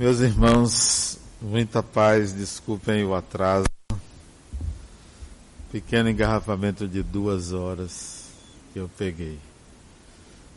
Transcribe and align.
Meus 0.00 0.20
irmãos, 0.20 1.18
muita 1.42 1.82
paz, 1.82 2.32
desculpem 2.32 3.04
o 3.04 3.14
atraso. 3.14 3.66
Pequeno 5.70 6.08
engarrafamento 6.08 6.88
de 6.88 7.02
duas 7.02 7.52
horas 7.52 8.30
que 8.72 8.78
eu 8.78 8.88
peguei. 8.96 9.38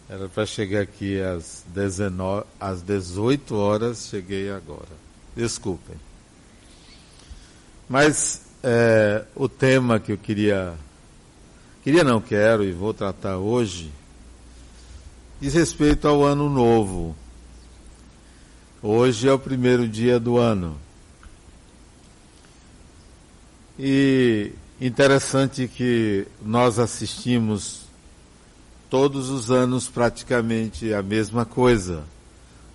Era 0.08 0.30
para 0.30 0.46
chegar 0.46 0.80
aqui 0.84 1.22
às, 1.22 1.62
19, 1.68 2.46
às 2.58 2.82
18 2.82 3.54
horas, 3.54 4.08
cheguei 4.10 4.50
agora. 4.50 4.88
Desculpem. 5.36 5.98
Mas 7.90 8.44
é, 8.64 9.26
o 9.36 9.50
tema 9.50 10.00
que 10.00 10.14
eu 10.14 10.18
queria, 10.18 10.74
queria 11.84 12.06
não 12.06 12.22
quero 12.22 12.64
e 12.64 12.72
vou 12.72 12.94
tratar 12.94 13.40
hoje, 13.40 13.92
diz 15.42 15.54
respeito 15.54 16.08
ao 16.08 16.24
ano 16.24 16.50
novo. 16.50 17.14
Hoje 18.86 19.30
é 19.30 19.32
o 19.32 19.40
primeiro 19.40 19.88
dia 19.88 20.20
do 20.20 20.38
ano. 20.38 20.78
E 23.80 24.52
interessante 24.82 25.70
que 25.70 26.28
nós 26.42 26.78
assistimos 26.78 27.84
todos 28.90 29.30
os 29.30 29.50
anos 29.50 29.88
praticamente 29.88 30.94
a 30.94 31.02
mesma 31.02 31.46
coisa, 31.46 32.04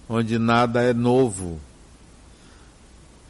onde 0.08 0.38
nada 0.38 0.82
é 0.82 0.94
novo. 0.94 1.60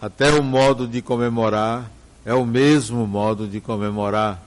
Até 0.00 0.30
o 0.30 0.40
modo 0.40 0.86
de 0.86 1.02
comemorar 1.02 1.90
é 2.24 2.32
o 2.32 2.46
mesmo 2.46 3.08
modo 3.08 3.48
de 3.48 3.60
comemorar. 3.60 4.40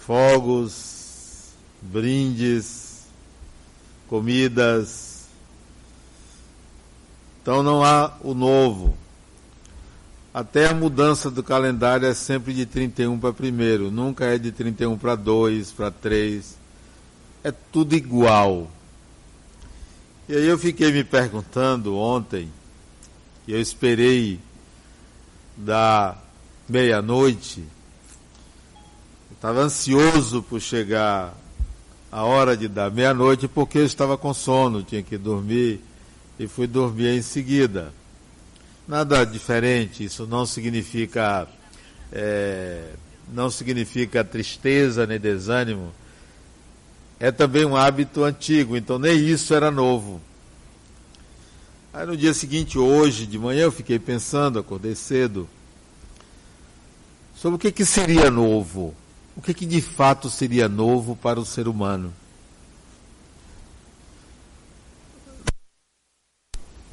Fogos, 0.00 1.50
brindes, 1.82 3.02
comidas. 4.08 5.11
Então 7.42 7.62
não 7.62 7.84
há 7.84 8.12
o 8.22 8.32
novo. 8.32 8.96
Até 10.32 10.68
a 10.68 10.74
mudança 10.74 11.30
do 11.30 11.42
calendário 11.42 12.06
é 12.06 12.14
sempre 12.14 12.54
de 12.54 12.64
31 12.64 13.18
para 13.18 13.30
1, 13.30 13.90
nunca 13.90 14.24
é 14.24 14.38
de 14.38 14.50
31 14.50 14.96
para 14.96 15.14
2, 15.14 15.72
para 15.72 15.90
3 15.90 16.62
é 17.44 17.50
tudo 17.50 17.94
igual. 17.94 18.70
E 20.28 20.34
aí 20.34 20.46
eu 20.46 20.58
fiquei 20.58 20.92
me 20.92 21.04
perguntando 21.04 21.96
ontem, 21.96 22.48
e 23.46 23.52
eu 23.52 23.60
esperei 23.60 24.38
da 25.56 26.16
meia-noite, 26.68 27.64
estava 29.32 29.60
ansioso 29.60 30.42
por 30.42 30.60
chegar 30.60 31.34
a 32.10 32.24
hora 32.24 32.56
de 32.56 32.68
dar 32.68 32.90
meia-noite 32.90 33.48
porque 33.48 33.78
eu 33.78 33.84
estava 33.84 34.16
com 34.16 34.32
sono, 34.32 34.82
tinha 34.82 35.02
que 35.02 35.18
dormir 35.18 35.80
e 36.38 36.46
fui 36.46 36.66
dormir 36.66 37.16
em 37.16 37.22
seguida. 37.22 37.92
Nada 38.86 39.24
diferente, 39.24 40.04
isso 40.04 40.26
não 40.26 40.44
significa 40.44 41.48
é, 42.12 42.90
não 43.32 43.50
significa 43.50 44.24
tristeza 44.24 45.06
nem 45.06 45.18
desânimo, 45.18 45.92
é 47.18 47.30
também 47.30 47.64
um 47.64 47.76
hábito 47.76 48.24
antigo, 48.24 48.76
então 48.76 48.98
nem 48.98 49.16
isso 49.16 49.54
era 49.54 49.70
novo. 49.70 50.20
Aí 51.94 52.06
no 52.06 52.16
dia 52.16 52.34
seguinte, 52.34 52.78
hoje, 52.78 53.26
de 53.26 53.38
manhã, 53.38 53.62
eu 53.62 53.72
fiquei 53.72 53.98
pensando, 53.98 54.58
acordei 54.58 54.94
cedo, 54.94 55.48
sobre 57.36 57.56
o 57.56 57.58
que, 57.58 57.70
que 57.70 57.84
seria 57.84 58.30
novo. 58.30 58.94
O 59.36 59.40
que, 59.40 59.54
que 59.54 59.66
de 59.66 59.80
fato 59.80 60.28
seria 60.28 60.68
novo 60.68 61.14
para 61.16 61.40
o 61.40 61.44
ser 61.44 61.68
humano. 61.68 62.12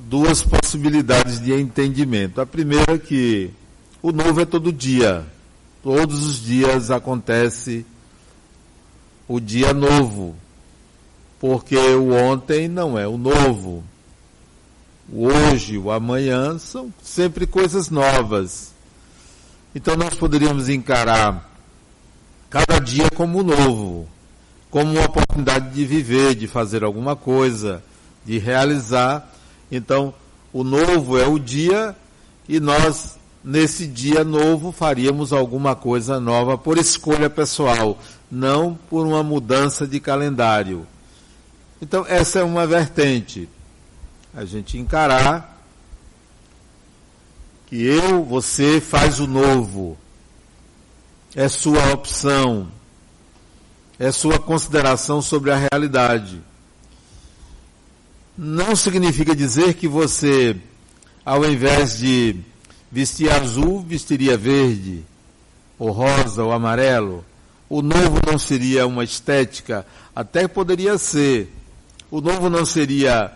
Duas 0.10 0.42
possibilidades 0.42 1.40
de 1.40 1.54
entendimento. 1.54 2.42
A 2.42 2.46
primeira 2.46 2.94
é 2.94 2.98
que 2.98 3.52
o 4.02 4.12
novo 4.12 4.42
é 4.42 4.46
todo 4.46 4.74
dia. 4.74 5.24
Todos 5.84 6.26
os 6.26 6.42
dias 6.42 6.90
acontece 6.90 7.86
o 9.28 9.40
dia 9.40 9.72
novo, 9.72 10.36
porque 11.40 11.78
o 11.78 12.12
ontem 12.12 12.68
não 12.68 12.98
é 12.98 13.08
o 13.08 13.20
novo. 13.20 13.84
O 15.14 15.28
hoje, 15.28 15.78
o 15.78 15.92
amanhã 15.92 16.58
são 16.58 16.92
sempre 17.04 17.46
coisas 17.46 17.92
novas. 17.92 18.74
Então 19.76 19.96
nós 19.96 20.16
poderíamos 20.16 20.70
encarar 20.70 21.48
cada 22.50 22.80
dia 22.80 23.12
como 23.12 23.44
novo, 23.44 24.08
como 24.72 24.94
uma 24.94 25.06
oportunidade 25.06 25.70
de 25.70 25.86
viver, 25.86 26.34
de 26.34 26.48
fazer 26.48 26.84
alguma 26.84 27.16
coisa, 27.16 27.84
de 28.26 28.40
realizar. 28.40 29.36
Então, 29.72 30.14
o 30.52 30.64
novo 30.64 31.18
é 31.18 31.28
o 31.28 31.38
dia 31.38 31.96
e 32.48 32.60
nós 32.60 33.18
nesse 33.44 33.88
dia 33.88 34.24
novo 34.24 34.72
faríamos 34.72 35.32
alguma 35.32 35.76
coisa 35.76 36.20
nova 36.20 36.58
por 36.58 36.78
escolha 36.78 37.30
pessoal, 37.30 37.98
não 38.30 38.78
por 38.90 39.06
uma 39.06 39.24
mudança 39.24 39.88
de 39.88 40.00
calendário. 40.00 40.86
Então, 41.82 42.06
essa 42.08 42.40
é 42.40 42.44
uma 42.44 42.68
vertente. 42.68 43.48
A 44.34 44.44
gente 44.44 44.78
encarar 44.78 45.58
que 47.68 47.82
eu, 47.82 48.24
você 48.24 48.82
faz 48.82 49.20
o 49.20 49.28
novo. 49.28 49.98
É 51.36 51.48
sua 51.48 51.94
opção. 51.94 52.68
É 53.98 54.12
sua 54.12 54.40
consideração 54.40 55.22
sobre 55.22 55.52
a 55.52 55.68
realidade. 55.72 56.42
Não 58.42 58.74
significa 58.74 59.36
dizer 59.36 59.74
que 59.74 59.86
você, 59.86 60.56
ao 61.26 61.44
invés 61.44 61.98
de 61.98 62.38
vestir 62.90 63.30
azul, 63.30 63.82
vestiria 63.82 64.38
verde, 64.38 65.04
ou 65.78 65.92
rosa, 65.92 66.42
ou 66.42 66.54
amarelo. 66.54 67.26
O 67.68 67.82
novo 67.82 68.22
não 68.26 68.40
seria 68.40 68.88
uma 68.88 69.04
estética, 69.04 69.86
até 70.16 70.48
poderia 70.48 70.98
ser. 70.98 71.54
O 72.10 72.22
novo 72.22 72.50
não 72.50 72.66
seria 72.66 73.30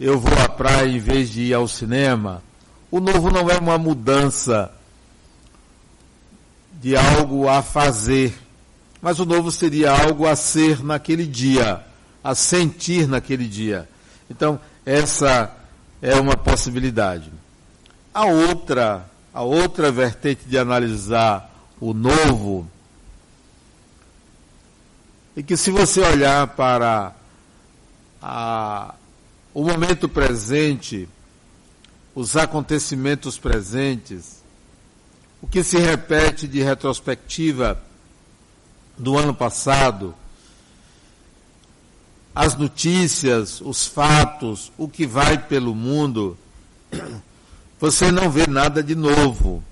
eu 0.00 0.18
vou 0.18 0.32
à 0.38 0.48
praia 0.48 0.88
em 0.88 0.98
vez 0.98 1.28
de 1.28 1.42
ir 1.42 1.52
ao 1.52 1.68
cinema. 1.68 2.42
O 2.90 3.00
novo 3.00 3.30
não 3.30 3.50
é 3.50 3.58
uma 3.58 3.76
mudança 3.76 4.72
de 6.80 6.96
algo 6.96 7.46
a 7.46 7.60
fazer, 7.60 8.32
mas 9.02 9.20
o 9.20 9.26
novo 9.26 9.52
seria 9.52 9.92
algo 9.92 10.26
a 10.26 10.34
ser 10.34 10.82
naquele 10.82 11.26
dia, 11.26 11.84
a 12.24 12.34
sentir 12.34 13.06
naquele 13.06 13.46
dia. 13.46 13.86
Então, 14.34 14.58
essa 14.84 15.54
é 16.02 16.16
uma 16.16 16.36
possibilidade. 16.36 17.30
A 18.12 18.24
outra, 18.24 19.08
a 19.32 19.42
outra 19.42 19.92
vertente 19.92 20.44
de 20.44 20.58
analisar 20.58 21.54
o 21.80 21.94
novo 21.94 22.68
é 25.36 25.42
que 25.42 25.56
se 25.56 25.70
você 25.70 26.00
olhar 26.00 26.48
para 26.48 27.14
a, 28.20 28.94
o 29.52 29.62
momento 29.62 30.08
presente, 30.08 31.08
os 32.12 32.36
acontecimentos 32.36 33.38
presentes, 33.38 34.42
o 35.40 35.46
que 35.46 35.62
se 35.62 35.78
repete 35.78 36.48
de 36.48 36.60
retrospectiva 36.60 37.80
do 38.98 39.16
ano 39.16 39.34
passado, 39.34 40.12
as 42.34 42.56
notícias, 42.56 43.60
os 43.60 43.86
fatos, 43.86 44.72
o 44.76 44.88
que 44.88 45.06
vai 45.06 45.38
pelo 45.38 45.74
mundo, 45.74 46.36
você 47.78 48.10
não 48.10 48.30
vê 48.30 48.46
nada 48.46 48.82
de 48.82 48.94
novo. 48.94 49.62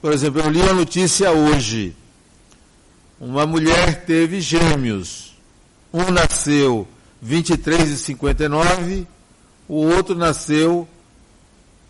Por 0.00 0.12
exemplo, 0.12 0.40
eu 0.40 0.50
li 0.50 0.62
a 0.62 0.74
notícia 0.74 1.30
hoje. 1.30 1.94
Uma 3.20 3.46
mulher 3.46 4.04
teve 4.04 4.40
gêmeos. 4.40 5.34
Um 5.92 6.10
nasceu 6.10 6.88
23 7.22 7.90
e 7.90 7.96
59, 7.96 9.06
o 9.68 9.76
outro 9.76 10.14
nasceu 10.14 10.86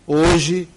hoje 0.07 0.69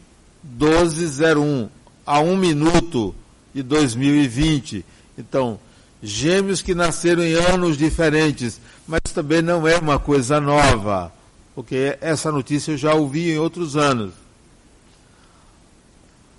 1201, 0.42 1.68
a 2.04 2.20
um 2.20 2.36
minuto 2.36 3.14
de 3.54 3.62
2020. 3.62 4.84
Então, 5.16 5.60
gêmeos 6.02 6.62
que 6.62 6.74
nasceram 6.74 7.22
em 7.22 7.34
anos 7.34 7.76
diferentes, 7.76 8.60
mas 8.86 9.00
também 9.12 9.42
não 9.42 9.66
é 9.66 9.76
uma 9.78 9.98
coisa 9.98 10.40
nova 10.40 11.12
porque 11.58 11.98
essa 12.00 12.30
notícia 12.30 12.70
eu 12.70 12.76
já 12.78 12.94
ouvi 12.94 13.32
em 13.32 13.38
outros 13.38 13.76
anos. 13.76 14.14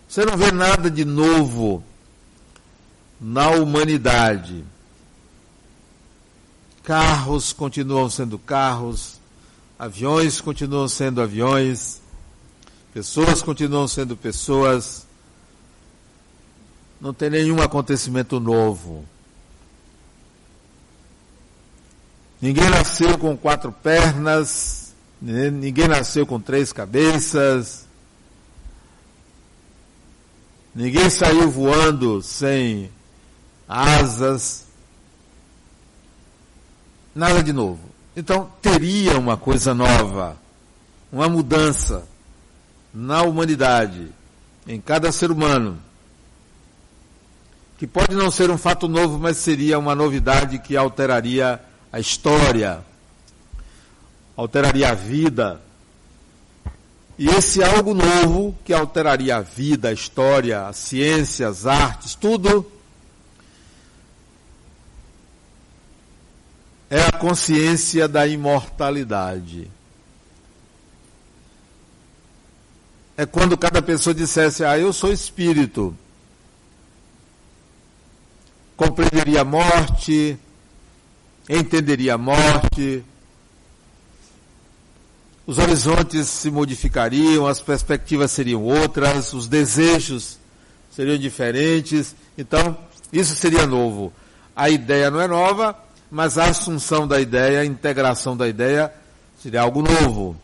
Você 0.08 0.24
não 0.24 0.38
vê 0.38 0.50
nada 0.50 0.90
de 0.90 1.04
novo 1.04 1.84
na 3.20 3.50
humanidade. 3.50 4.64
Carros 6.84 7.52
continuam 7.52 8.10
sendo 8.10 8.40
carros, 8.40 9.20
aviões 9.78 10.40
continuam 10.40 10.88
sendo 10.88 11.22
aviões, 11.22 12.00
pessoas 12.94 13.42
continuam 13.42 13.90
sendo 13.90 14.16
pessoas. 14.16 15.06
Não 17.02 17.14
tem 17.14 17.30
nenhum 17.30 17.62
acontecimento 17.62 18.40
novo. 18.40 19.04
Ninguém 22.42 22.70
nasceu 22.70 23.18
com 23.18 23.36
quatro 23.36 23.72
pernas, 23.72 24.94
Né? 25.22 25.50
Ninguém 25.50 25.88
nasceu 25.88 26.26
com 26.26 26.40
três 26.40 26.72
cabeças. 26.72 27.86
Ninguém 30.74 31.10
saiu 31.10 31.50
voando 31.52 32.22
sem 32.22 32.90
asas. 33.68 34.66
Nada 37.14 37.44
de 37.44 37.52
novo. 37.52 37.80
Então 38.16 38.50
teria 38.62 39.18
uma 39.20 39.36
coisa 39.36 39.74
nova, 39.74 40.38
uma 41.12 41.28
mudança 41.28 42.08
na 42.94 43.22
humanidade, 43.24 44.08
em 44.68 44.80
cada 44.80 45.12
ser 45.12 45.32
humano, 45.32 45.80
que 47.78 47.86
pode 47.86 48.16
não 48.16 48.32
ser 48.32 48.50
um 48.50 48.58
fato 48.58 48.88
novo, 48.88 49.20
mas 49.20 49.38
seria 49.38 49.78
uma 49.78 49.96
novidade 49.96 50.60
que 50.60 50.76
alteraria 50.76 51.62
a 51.92 52.00
história, 52.00 52.84
alteraria 54.36 54.90
a 54.90 54.94
vida. 54.94 55.62
E 57.18 57.28
esse 57.28 57.62
algo 57.64 57.94
novo 57.94 58.58
que 58.64 58.74
alteraria 58.74 59.38
a 59.38 59.42
vida, 59.42 59.90
a 59.90 59.94
história, 59.94 60.68
a 60.68 60.74
ciência, 60.74 61.48
as 61.48 61.66
artes, 61.66 62.16
tudo, 62.16 62.72
é 66.90 67.02
a 67.02 67.12
consciência 67.12 68.08
da 68.08 68.26
imortalidade. 68.26 69.70
É 73.18 73.26
quando 73.26 73.58
cada 73.58 73.82
pessoa 73.82 74.14
dissesse, 74.14 74.64
ah, 74.64 74.80
eu 74.80 74.94
sou 74.94 75.12
espírito. 75.12 75.94
Compreenderia 78.78 79.42
a 79.42 79.44
morte, 79.44 80.40
entenderia 81.50 82.14
a 82.14 82.18
morte, 82.18 83.04
os 85.48 85.58
horizontes 85.58 86.28
se 86.28 86.52
modificariam, 86.52 87.48
as 87.48 87.60
perspectivas 87.60 88.30
seriam 88.30 88.64
outras, 88.64 89.34
os 89.34 89.48
desejos 89.48 90.38
seriam 90.92 91.18
diferentes. 91.18 92.16
Então, 92.38 92.78
isso 93.12 93.36
seria 93.36 93.66
novo. 93.66 94.14
A 94.56 94.70
ideia 94.70 95.10
não 95.10 95.20
é 95.20 95.28
nova, 95.28 95.76
mas 96.12 96.38
a 96.38 96.50
assunção 96.50 97.08
da 97.08 97.20
ideia, 97.20 97.62
a 97.62 97.66
integração 97.66 98.38
da 98.38 98.48
ideia 98.48 98.94
seria 99.42 99.62
algo 99.62 99.82
novo. 99.82 100.36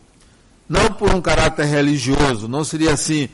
Não 0.67 0.91
por 0.93 1.13
um 1.13 1.21
caráter 1.21 1.65
religioso, 1.65 2.47
não 2.47 2.63
seria 2.63 2.93
assim 2.93 3.29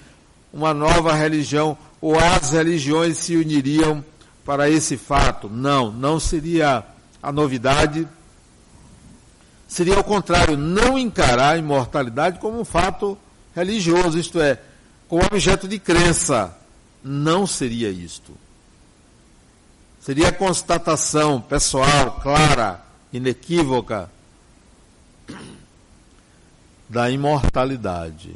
uma 0.51 0.73
nova 0.73 1.13
religião 1.13 1.77
ou 2.01 2.19
as 2.19 2.51
religiões 2.51 3.17
se 3.17 3.37
uniriam 3.37 4.03
para 4.43 4.69
esse 4.69 4.97
fato. 4.97 5.47
Não, 5.47 5.89
não 5.89 6.19
seria 6.19 6.83
a 7.21 7.31
novidade 7.31 8.07
seria 9.67 9.95
ao 9.95 10.03
contrário, 10.03 10.57
não 10.57 10.99
encarar 10.99 11.51
a 11.51 11.57
imortalidade 11.57 12.39
como 12.39 12.59
um 12.59 12.65
fato 12.65 13.17
religioso, 13.55 14.19
isto 14.19 14.41
é, 14.41 14.59
como 15.07 15.23
objeto 15.23 15.65
de 15.65 15.79
crença. 15.79 16.57
Não 17.03 17.47
seria 17.47 17.89
isto. 17.89 18.35
Seria 20.01 20.27
a 20.27 20.31
constatação 20.31 21.39
pessoal, 21.39 22.19
clara, 22.21 22.83
inequívoca, 23.13 24.09
da 26.89 27.09
imortalidade. 27.09 28.35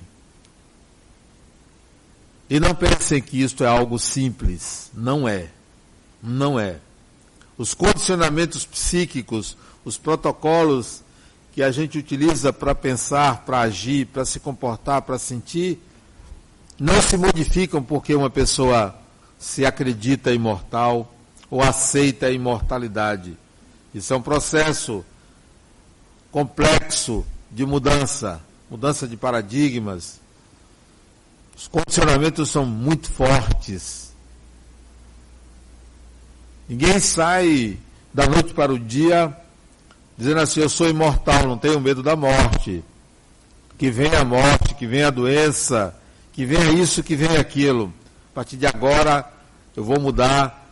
E 2.50 2.60
não 2.60 2.74
pensem 2.74 3.22
que 3.22 3.42
isto 3.42 3.64
é 3.64 3.68
algo 3.68 4.00
simples. 4.00 4.90
Não 4.94 5.28
é. 5.28 5.50
Não 6.24 6.60
é. 6.60 6.80
Os 7.58 7.74
condicionamentos 7.74 8.66
psíquicos, 8.66 9.58
os 9.84 9.98
protocolos 9.98 11.04
que 11.54 11.64
a 11.64 11.72
gente 11.72 11.98
utiliza 11.98 12.52
para 12.52 12.76
pensar, 12.76 13.46
para 13.46 13.62
agir, 13.62 14.08
para 14.08 14.26
se 14.26 14.40
comportar, 14.40 15.04
para 15.04 15.18
sentir, 15.18 15.80
não 16.78 17.02
se 17.02 17.16
modificam 17.16 17.82
porque 17.82 18.14
uma 18.14 18.30
pessoa 18.30 18.94
se 19.40 19.66
acredita 19.66 20.34
imortal 20.34 21.14
ou 21.50 21.62
aceita 21.62 22.26
a 22.26 22.32
imortalidade. 22.32 23.38
Isso 23.94 24.14
é 24.14 24.18
um 24.18 24.22
processo 24.22 25.06
complexo 26.30 27.26
de 27.50 27.66
mudança, 27.66 28.42
mudança 28.70 29.08
de 29.08 29.16
paradigmas. 29.16 30.20
Os 31.56 31.70
condicionamentos 31.70 32.50
são 32.50 32.66
muito 32.66 33.10
fortes. 33.10 34.05
Ninguém 36.68 37.00
sai 37.00 37.78
da 38.14 38.26
noite 38.28 38.54
para 38.54 38.74
o 38.74 38.80
dia 38.80 39.36
dizendo 40.18 40.40
assim: 40.40 40.62
Eu 40.62 40.70
sou 40.70 40.90
imortal, 40.90 41.48
não 41.48 41.58
tenho 41.58 41.80
medo 41.80 42.02
da 42.02 42.16
morte. 42.16 42.84
Que 43.78 43.92
venha 43.92 44.22
a 44.22 44.26
morte, 44.26 44.74
que 44.74 44.88
venha 44.88 45.08
a 45.08 45.12
doença, 45.12 45.96
que 46.32 46.46
venha 46.46 46.72
isso, 46.72 47.04
que 47.04 47.16
venha 47.16 47.40
aquilo. 47.40 47.94
A 48.32 48.36
partir 48.36 48.58
de 48.58 48.66
agora 48.66 49.30
eu 49.76 49.84
vou 49.84 50.00
mudar, 50.00 50.66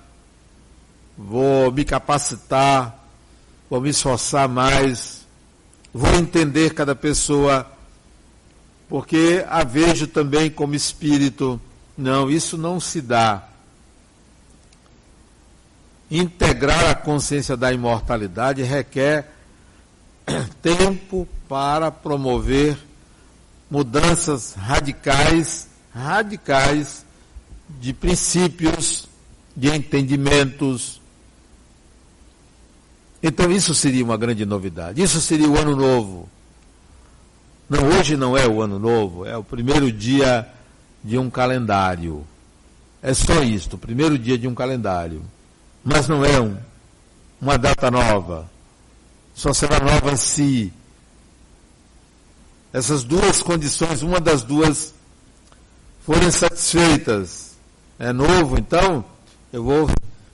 vou 1.18 1.72
me 1.72 1.84
capacitar, 1.84 2.98
vou 3.70 3.82
me 3.82 3.90
esforçar 3.90 4.48
mais, 4.48 5.28
vou 5.94 6.14
entender 6.16 6.74
cada 6.74 6.96
pessoa, 6.96 7.70
porque 8.88 9.46
a 9.50 9.64
vejo 9.64 10.08
também 10.08 10.50
como 10.50 10.76
espírito. 10.76 11.60
Não, 11.98 12.32
isso 12.32 12.58
não 12.58 12.80
se 12.80 13.02
dá. 13.02 13.48
Integrar 16.16 16.92
a 16.92 16.94
consciência 16.94 17.58
da 17.58 17.74
imortalidade 17.74 18.62
requer 18.62 19.34
tempo 20.62 21.28
para 21.50 21.90
promover 21.90 22.78
mudanças 23.68 24.54
radicais, 24.54 25.68
radicais 25.92 27.04
de 27.68 27.94
princípios, 27.94 29.08
de 29.58 29.74
entendimentos. 29.74 31.02
Então 33.24 33.50
isso 33.50 33.74
seria 33.74 34.06
uma 34.06 34.16
grande 34.16 34.46
novidade. 34.46 35.02
Isso 35.02 35.20
seria 35.20 35.50
o 35.50 35.58
ano 35.58 35.76
novo. 35.76 36.30
Não, 37.68 37.88
hoje 37.88 38.16
não 38.16 38.38
é 38.38 38.48
o 38.48 38.62
ano 38.62 38.78
novo, 38.78 39.26
é 39.26 39.36
o 39.36 39.44
primeiro 39.44 39.92
dia 39.92 40.48
de 41.04 41.18
um 41.18 41.28
calendário. 41.32 42.24
É 43.02 43.16
só 43.16 43.42
isto, 43.42 43.78
o 43.78 43.80
primeiro 43.80 44.16
dia 44.20 44.38
de 44.38 44.48
um 44.48 44.54
calendário. 44.54 45.24
Mas 45.84 46.08
não 46.08 46.24
é 46.24 46.40
um, 46.40 46.58
uma 47.42 47.58
data 47.58 47.92
nova 47.92 48.52
só 49.36 49.52
será 49.52 49.80
nova 49.80 50.16
se 50.16 50.72
essas 52.72 53.04
duas 53.04 53.42
condições, 53.42 54.02
uma 54.02 54.20
das 54.20 54.44
duas, 54.44 54.94
forem 56.06 56.32
satisfeitas. 56.32 57.54
É 58.00 58.12
novo, 58.12 58.58
então 58.58 59.06
eu 59.52 59.64
vou 59.64 59.90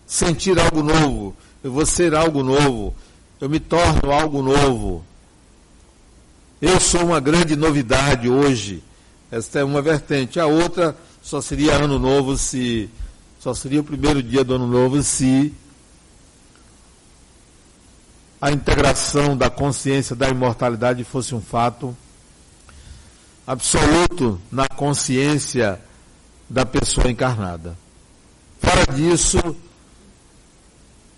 sentir 0.06 0.58
algo 0.60 0.82
novo, 0.82 1.36
eu 1.63 1.72
vou 1.72 1.86
ser 1.86 2.15
algo 2.15 2.44
novo, 2.44 2.96
eu 3.41 3.50
me 3.50 3.60
torno 3.60 4.12
algo 4.12 4.41
novo. 4.41 5.03
Eu 6.62 6.79
sou 6.79 7.06
uma 7.06 7.20
grande 7.20 7.56
novidade 7.56 8.29
hoje. 8.29 8.84
Esta 9.32 9.60
é 9.60 9.63
uma 9.63 9.82
vertente. 9.82 10.39
A 10.39 10.46
outra 10.46 10.98
só 11.22 11.39
seria 11.39 11.75
ano 11.75 11.98
novo 11.98 12.38
se. 12.38 12.89
Só 13.39 13.53
seria 13.53 13.79
o 13.79 13.84
primeiro 13.86 14.22
dia 14.22 14.43
do 14.43 14.55
ano 14.55 14.67
novo 14.67 15.01
se 15.01 15.53
a 18.41 18.51
integração 18.51 19.36
da 19.36 19.50
consciência 19.50 20.13
da 20.13 20.27
imortalidade 20.27 21.05
fosse 21.05 21.34
um 21.34 21.39
fato 21.39 21.96
absoluto 23.48 24.41
na 24.51 24.67
consciência 24.67 25.81
da 26.50 26.65
pessoa 26.65 27.10
encarnada. 27.10 27.77
Fora 28.60 28.86
disso, 28.93 29.55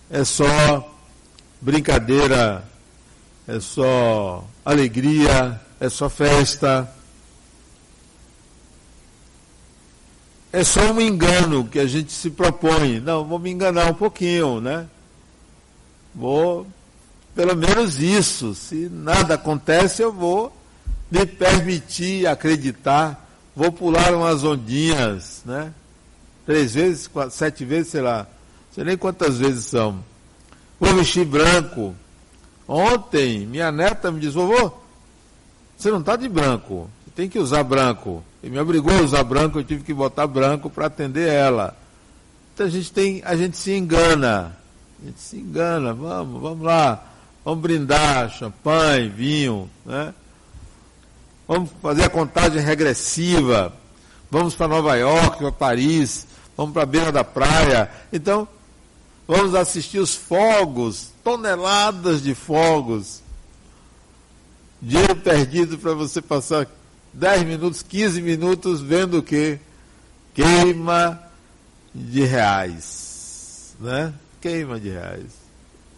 é 0.10 0.24
só 0.24 0.96
brincadeira, 1.60 2.64
é 3.48 3.60
só 3.60 4.48
alegria, 4.64 5.60
é 5.80 5.90
só 5.90 6.08
festa. 6.08 6.88
É 10.54 10.64
só 10.64 10.92
um 10.92 11.00
engano 11.00 11.66
que 11.66 11.80
a 11.80 11.88
gente 11.88 12.12
se 12.12 12.30
propõe. 12.30 13.00
Não, 13.00 13.24
vou 13.26 13.40
me 13.40 13.50
enganar 13.50 13.90
um 13.90 13.94
pouquinho, 13.94 14.60
né? 14.60 14.88
Vou 16.14 16.68
pelo 17.36 17.56
menos 17.56 18.00
isso. 18.00 18.54
Se 18.54 18.90
nada 18.90 19.36
acontece, 19.36 20.02
eu 20.02 20.12
vou 20.12 20.56
me 21.10 21.26
permitir 21.26 22.28
acreditar. 22.28 23.30
Vou 23.56 23.72
pular 23.72 24.14
umas 24.14 24.44
ondinhas, 24.44 25.42
né? 25.46 25.74
Três 26.46 26.74
vezes, 26.74 27.08
quatro, 27.08 27.36
sete 27.36 27.64
vezes, 27.64 27.92
sei 27.92 28.02
lá. 28.02 28.20
Não 28.20 28.76
sei 28.76 28.84
nem 28.84 28.98
quantas 28.98 29.38
vezes 29.38 29.66
são. 29.66 30.04
Vou 30.80 30.94
vestir 30.96 31.26
branco. 31.26 31.96
Ontem, 32.68 33.46
minha 33.46 33.72
neta 33.72 34.12
me 34.12 34.20
disse, 34.20 34.34
vovô, 34.34 34.72
você 35.78 35.92
não 35.92 36.00
está 36.00 36.16
de 36.16 36.28
branco. 36.28 36.90
Você 37.04 37.12
tem 37.16 37.30
que 37.30 37.40
usar 37.40 37.64
branco. 37.64 38.24
E 38.44 38.50
me 38.50 38.60
obrigou 38.60 38.92
a 38.92 39.02
usar 39.02 39.24
branco, 39.24 39.60
eu 39.60 39.64
tive 39.64 39.84
que 39.84 39.94
botar 39.94 40.28
branco 40.28 40.70
para 40.70 40.88
atender 40.88 41.28
ela. 41.28 41.78
Então 42.54 42.66
a 42.66 42.70
gente 42.70 42.92
tem, 42.92 43.22
a 43.24 43.36
gente 43.36 43.58
se 43.58 43.72
engana. 43.72 44.58
A 45.02 45.06
gente 45.06 45.20
se 45.20 45.38
engana, 45.38 45.94
vamos, 45.94 46.42
vamos 46.42 46.66
lá. 46.66 47.04
Vamos 47.44 47.62
brindar, 47.62 48.30
champanhe, 48.30 49.10
vinho, 49.10 49.70
né? 49.86 50.14
vamos 51.52 51.70
fazer 51.82 52.06
a 52.06 52.10
contagem 52.10 52.62
regressiva, 52.62 53.74
vamos 54.30 54.56
para 54.56 54.70
Nova 54.70 54.96
York, 54.96 55.38
para 55.38 55.52
Paris, 55.52 56.26
vamos 56.56 56.72
para 56.72 56.84
a 56.84 56.86
beira 56.86 57.12
da 57.12 57.26
praia. 57.26 57.92
Então, 58.14 58.48
vamos 59.28 59.54
assistir 59.54 60.00
os 60.00 60.16
fogos, 60.16 61.10
toneladas 61.22 62.22
de 62.22 62.34
fogos. 62.34 63.22
Dinheiro 64.82 65.18
perdido 65.18 65.78
para 65.78 65.94
você 65.94 66.22
passar 66.22 66.66
10 67.14 67.44
minutos, 67.44 67.84
15 67.84 68.22
minutos 68.22 68.82
vendo 68.82 69.20
o 69.20 69.24
quê? 69.24 69.60
Queima 70.34 71.22
de 71.94 72.24
reais. 72.24 73.76
Né? 73.80 74.14
Queima 74.40 74.80
de 74.80 74.90
reais. 74.90 75.32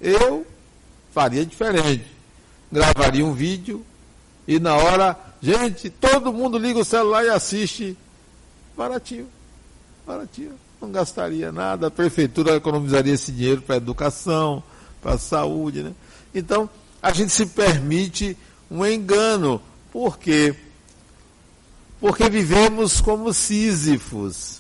Eu 0.02 0.46
faria 1.12 1.46
diferente. 1.46 2.06
Gravaria 2.72 3.26
um 3.26 3.34
vídeo 3.34 3.86
e 4.48 4.60
na 4.60 4.76
hora, 4.76 5.18
gente, 5.42 5.90
todo 5.90 6.34
mundo 6.34 6.58
liga 6.58 6.80
o 6.80 6.86
celular 6.86 7.24
e 7.24 7.30
assiste. 7.30 7.98
Baratinho. 8.76 9.28
Baratinho. 10.06 10.54
Não 10.82 10.92
gastaria 10.92 11.52
nada, 11.52 11.88
a 11.88 11.92
prefeitura 11.92 12.56
economizaria 12.56 13.14
esse 13.14 13.32
dinheiro 13.32 13.62
para 13.62 13.78
educação, 13.78 14.62
para 15.02 15.18
saúde. 15.18 15.82
Né? 15.82 15.94
Então, 16.36 16.70
a 17.02 17.14
gente 17.14 17.32
se 17.32 17.46
permite 17.46 18.38
um 18.70 18.86
engano. 18.86 19.62
Por 19.92 20.18
quê? 20.18 20.54
Porque 22.04 22.30
vivemos 22.30 23.00
como 23.00 23.34
Sísifos. 23.34 24.60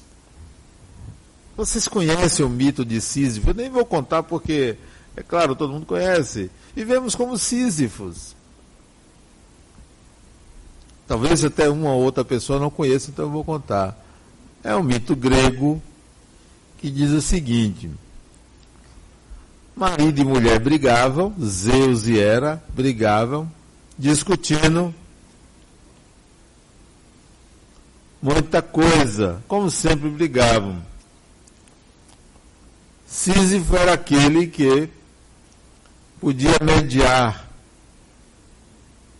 Vocês 1.57 1.89
conhecem 1.89 2.45
o 2.45 2.47
mito 2.47 2.85
de 2.85 3.01
Sísifo? 3.01 3.50
Eu 3.50 3.53
nem 3.53 3.69
vou 3.69 3.85
contar 3.85 4.23
porque, 4.23 4.77
é 5.13 5.21
claro, 5.21 5.53
todo 5.53 5.73
mundo 5.73 5.85
conhece. 5.85 6.50
Vivemos 6.73 7.15
como 7.15 7.38
Sísifos. 7.38 8.33
Talvez 11.05 11.43
até 11.43 11.69
uma 11.69 11.91
ou 11.91 12.03
outra 12.03 12.23
pessoa 12.23 12.62
não 12.62 12.69
conheça, 12.69 13.12
então 13.12 13.25
eu 13.25 13.31
vou 13.31 13.43
contar. 13.43 14.01
É 14.63 14.73
um 14.73 14.81
mito 14.81 15.13
grego 15.13 15.83
que 16.77 16.89
diz 16.89 17.12
o 17.12 17.21
seguinte: 17.21 17.91
marido 19.75 20.21
e 20.21 20.23
mulher 20.23 20.62
brigavam, 20.62 21.35
Zeus 21.43 22.07
e 22.07 22.17
Hera 22.17 22.63
brigavam, 22.69 23.51
discutindo 24.00 24.95
muita 28.24 28.62
coisa, 28.62 29.44
como 29.50 29.70
sempre 29.70 30.10
brigavam. 30.10 30.82
Sísifo 33.06 33.75
era 33.75 33.94
aquele 33.94 34.48
que 34.48 34.89
podia 36.22 36.58
mediar, 36.62 37.46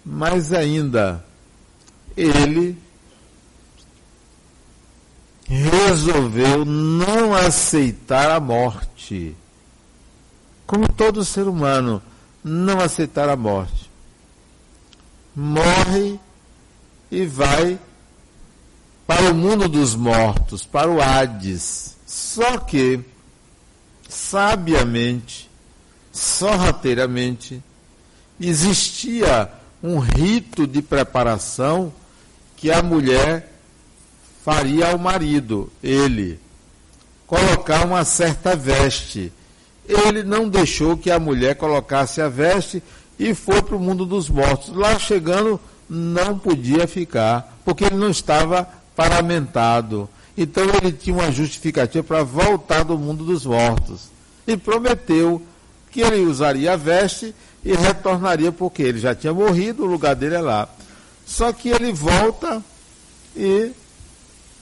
mas 0.06 0.54
ainda 0.54 1.24
ele 2.16 2.78
resolveu 5.46 6.64
não 6.64 7.36
aceitar 7.36 8.32
a 8.32 8.40
morte. 8.40 9.36
Como 10.66 10.88
todo 10.88 11.26
ser 11.26 11.46
humano, 11.46 12.02
não 12.42 12.80
aceitar 12.80 13.28
a 13.28 13.36
morte. 13.36 13.92
Morre 15.36 16.18
e 17.12 17.26
vai 17.26 17.78
para 19.06 19.32
o 19.32 19.36
mundo 19.36 19.68
dos 19.68 19.96
mortos, 19.96 20.66
para 20.66 20.90
o 20.90 21.02
Hades. 21.02 21.96
Só 22.06 22.58
que, 22.58 23.00
sabiamente, 24.08 25.50
sorrateiramente, 26.12 27.62
existia 28.40 29.50
um 29.82 30.00
rito 30.00 30.66
de 30.66 30.82
preparação 30.82 31.94
que 32.56 32.72
a 32.72 32.82
mulher 32.82 33.52
faria 34.44 34.92
ao 34.92 34.98
marido, 34.98 35.72
ele, 35.82 36.40
colocar 37.28 37.86
uma 37.86 38.06
certa 38.06 38.56
veste. 38.56 39.32
Ele 39.88 40.24
não 40.24 40.48
deixou 40.48 40.98
que 40.98 41.12
a 41.12 41.20
mulher 41.20 41.56
colocasse 41.56 42.22
a 42.22 42.30
veste 42.30 42.82
e 43.20 43.34
foi 43.34 43.62
para 43.62 43.76
o 43.76 43.80
mundo 43.80 44.06
dos 44.06 44.30
mortos. 44.30 44.74
Lá 44.76 44.98
chegando, 44.98 45.60
não 45.90 46.38
podia 46.40 46.88
ficar, 46.88 47.60
porque 47.66 47.86
ele 47.86 47.96
não 47.96 48.10
estava 48.10 48.68
paramentado. 48.96 50.10
Então 50.38 50.64
ele 50.64 50.92
tinha 50.92 51.16
uma 51.16 51.32
justificativa 51.32 52.04
para 52.04 52.24
voltar 52.24 52.84
do 52.84 52.98
mundo 52.98 53.24
dos 53.24 53.46
mortos. 53.46 54.10
E 54.48 54.58
prometeu 54.58 55.42
que 55.92 56.02
ele 56.02 56.22
usaria 56.22 56.74
a 56.74 56.76
veste 56.76 57.34
e 57.64 57.74
retornaria, 57.74 58.52
porque 58.52 58.82
ele 58.82 59.00
já 59.00 59.16
tinha 59.16 59.34
morrido, 59.34 59.84
o 59.84 59.88
lugar 59.88 60.16
dele 60.16 60.36
é 60.36 60.42
lá. 60.42 60.68
Só 61.26 61.54
que 61.54 61.70
ele 61.70 61.94
volta 61.94 62.64
e 63.36 63.72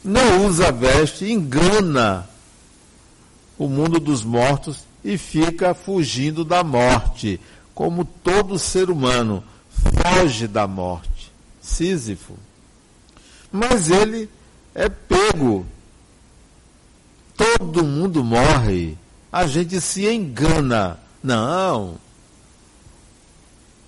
não 0.04 0.46
usa 0.46 0.68
a 0.68 0.72
veste, 0.72 1.32
engana 1.32 2.30
o 3.58 3.68
mundo 3.68 4.00
dos 4.00 4.24
mortos 4.24 4.86
e 5.04 5.18
fica 5.18 5.74
fugindo 5.74 6.44
da 6.44 6.64
morte, 6.64 7.40
como 7.74 8.06
todo 8.06 8.60
ser 8.60 8.90
humano 8.90 9.44
foge 9.70 10.48
da 10.48 10.68
morte. 10.68 11.32
Sísifo. 11.62 12.36
Mas 13.52 13.90
ele 13.90 14.30
é 14.74 14.88
pego. 14.88 15.66
Todo 17.36 17.84
mundo 17.84 18.24
morre. 18.24 18.98
A 19.32 19.48
gente 19.48 19.80
se 19.82 20.08
engana. 20.08 21.00
Não, 21.24 22.00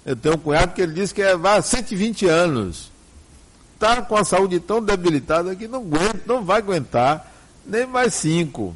eu 0.05 0.15
tenho 0.15 0.35
um 0.35 0.37
cunhado 0.37 0.73
que 0.73 0.81
ele 0.81 0.93
disse 0.93 1.13
que 1.13 1.21
é 1.21 1.31
há 1.31 1.61
120 1.61 2.25
anos. 2.27 2.91
Está 3.75 4.01
com 4.01 4.15
a 4.15 4.23
saúde 4.23 4.59
tão 4.59 4.83
debilitada 4.83 5.55
que 5.55 5.67
não 5.67 5.79
aguenta, 5.79 6.21
não 6.25 6.43
vai 6.43 6.59
aguentar 6.59 7.31
nem 7.65 7.85
mais 7.85 8.13
cinco. 8.13 8.75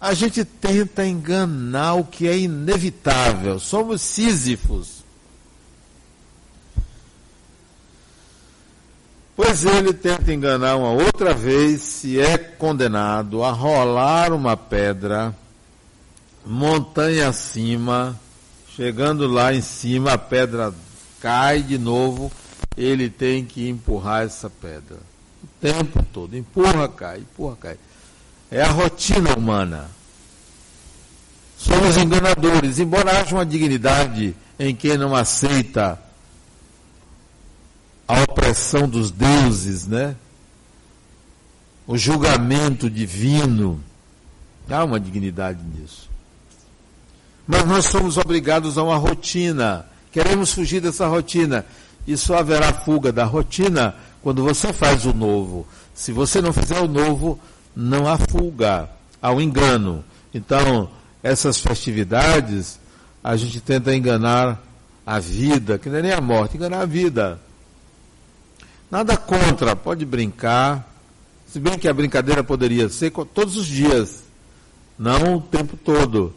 A 0.00 0.14
gente 0.14 0.44
tenta 0.44 1.06
enganar 1.06 1.94
o 1.94 2.04
que 2.04 2.26
é 2.26 2.38
inevitável. 2.38 3.58
Somos 3.58 4.00
sísifos. 4.00 4.95
Pois 9.36 9.64
ele 9.64 9.92
tenta 9.92 10.32
enganar 10.32 10.76
uma 10.76 10.90
outra 10.90 11.34
vez 11.34 11.82
se 11.82 12.18
é 12.18 12.38
condenado 12.38 13.44
a 13.44 13.50
rolar 13.52 14.32
uma 14.32 14.56
pedra 14.56 15.36
montanha 16.44 17.28
acima 17.28 18.18
Chegando 18.76 19.26
lá 19.26 19.54
em 19.54 19.62
cima, 19.62 20.12
a 20.12 20.18
pedra 20.18 20.70
cai 21.18 21.62
de 21.62 21.78
novo, 21.78 22.30
ele 22.76 23.08
tem 23.08 23.42
que 23.42 23.66
empurrar 23.70 24.24
essa 24.24 24.50
pedra. 24.50 24.98
O 25.42 25.46
tempo 25.58 26.04
todo. 26.12 26.36
Empurra, 26.36 26.86
cai, 26.86 27.20
empurra, 27.20 27.56
cai. 27.58 27.78
É 28.50 28.60
a 28.60 28.70
rotina 28.70 29.34
humana. 29.34 29.90
Somos 31.56 31.96
enganadores, 31.96 32.78
embora 32.78 33.18
haja 33.18 33.34
uma 33.34 33.46
dignidade 33.46 34.36
em 34.58 34.76
quem 34.76 34.98
não 34.98 35.16
aceita 35.16 35.98
a 38.06 38.22
opressão 38.22 38.88
dos 38.88 39.10
deuses, 39.10 39.86
né? 39.86 40.14
O 41.86 41.96
julgamento 41.96 42.88
divino. 42.88 43.80
Há 44.68 44.84
uma 44.84 44.98
dignidade 44.98 45.60
nisso. 45.62 46.08
Mas 47.46 47.64
nós 47.64 47.86
somos 47.86 48.16
obrigados 48.18 48.76
a 48.76 48.82
uma 48.82 48.96
rotina. 48.96 49.86
Queremos 50.10 50.52
fugir 50.52 50.80
dessa 50.80 51.06
rotina. 51.06 51.64
E 52.06 52.16
só 52.16 52.38
haverá 52.38 52.72
fuga 52.72 53.12
da 53.12 53.24
rotina 53.24 53.94
quando 54.22 54.42
você 54.42 54.72
faz 54.72 55.04
o 55.04 55.12
novo. 55.12 55.66
Se 55.94 56.12
você 56.12 56.40
não 56.40 56.52
fizer 56.52 56.80
o 56.80 56.88
novo, 56.88 57.38
não 57.74 58.08
há 58.08 58.18
fuga, 58.18 58.88
há 59.20 59.32
um 59.32 59.40
engano. 59.40 60.04
Então, 60.32 60.90
essas 61.22 61.58
festividades, 61.58 62.78
a 63.22 63.36
gente 63.36 63.60
tenta 63.60 63.94
enganar 63.94 64.60
a 65.04 65.18
vida, 65.18 65.78
que 65.78 65.88
não 65.88 65.98
é 65.98 66.02
nem 66.02 66.12
a 66.12 66.20
morte, 66.20 66.56
enganar 66.56 66.80
a 66.80 66.86
vida. 66.86 67.40
Nada 68.90 69.16
contra, 69.16 69.74
pode 69.74 70.04
brincar. 70.04 70.92
Se 71.46 71.58
bem 71.58 71.78
que 71.78 71.88
a 71.88 71.94
brincadeira 71.94 72.42
poderia 72.42 72.88
ser 72.88 73.10
todos 73.10 73.56
os 73.56 73.66
dias, 73.66 74.22
não 74.98 75.36
o 75.36 75.40
tempo 75.40 75.76
todo 75.76 76.34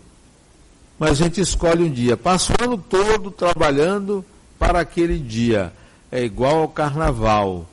mas 0.99 1.11
a 1.11 1.13
gente 1.13 1.39
escolhe 1.39 1.85
um 1.85 1.89
dia. 1.89 2.17
Passa 2.17 2.51
o 2.51 2.63
ano 2.63 2.77
todo 2.77 3.31
trabalhando 3.31 4.23
para 4.59 4.81
aquele 4.81 5.17
dia. 5.17 5.71
É 6.11 6.21
igual 6.21 6.57
ao 6.57 6.67
carnaval. 6.67 7.65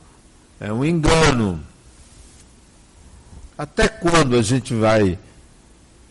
É 0.60 0.72
um 0.72 0.84
engano. 0.84 1.60
Até 3.58 3.88
quando 3.88 4.36
a 4.36 4.42
gente 4.42 4.72
vai 4.72 5.18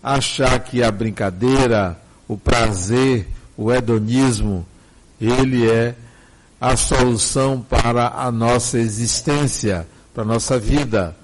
achar 0.03 0.59
que 0.59 0.83
a 0.83 0.91
brincadeira, 0.91 1.97
o 2.27 2.37
prazer, 2.37 3.29
o 3.55 3.71
hedonismo, 3.71 4.65
ele 5.19 5.69
é 5.69 5.95
a 6.59 6.75
solução 6.75 7.61
para 7.61 8.07
a 8.07 8.31
nossa 8.31 8.77
existência, 8.79 9.87
para 10.13 10.23
a 10.23 10.25
nossa 10.25 10.57
vida? 10.57 11.15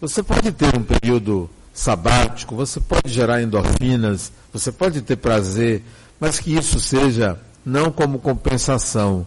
Você 0.00 0.22
pode 0.22 0.52
ter 0.52 0.76
um 0.76 0.82
período 0.82 1.48
sabático, 1.72 2.54
você 2.54 2.78
pode 2.78 3.12
gerar 3.12 3.42
endorfinas, 3.42 4.30
você 4.52 4.70
pode 4.70 5.02
ter 5.02 5.16
prazer, 5.16 5.82
mas 6.20 6.38
que 6.38 6.54
isso 6.54 6.78
seja 6.78 7.40
não 7.64 7.90
como 7.90 8.18
compensação, 8.18 9.26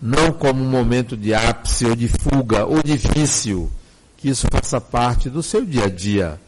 não 0.00 0.32
como 0.32 0.62
um 0.62 0.68
momento 0.68 1.16
de 1.16 1.34
ápice 1.34 1.86
ou 1.86 1.94
de 1.94 2.08
fuga 2.08 2.64
ou 2.64 2.82
de 2.82 2.96
vício, 2.96 3.70
que 4.16 4.28
isso 4.28 4.46
faça 4.50 4.80
parte 4.80 5.28
do 5.28 5.42
seu 5.42 5.64
dia 5.64 5.84
a 5.84 5.88
dia, 5.88 6.40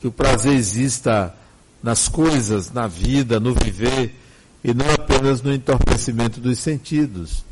que 0.00 0.06
o 0.06 0.12
prazer 0.12 0.54
exista 0.54 1.34
nas 1.82 2.08
coisas, 2.08 2.70
na 2.72 2.86
vida, 2.86 3.40
no 3.40 3.54
viver 3.54 4.14
e 4.62 4.74
não 4.74 4.90
apenas 4.90 5.40
no 5.42 5.52
entorpecimento 5.52 6.40
dos 6.40 6.58
sentidos. 6.58 7.44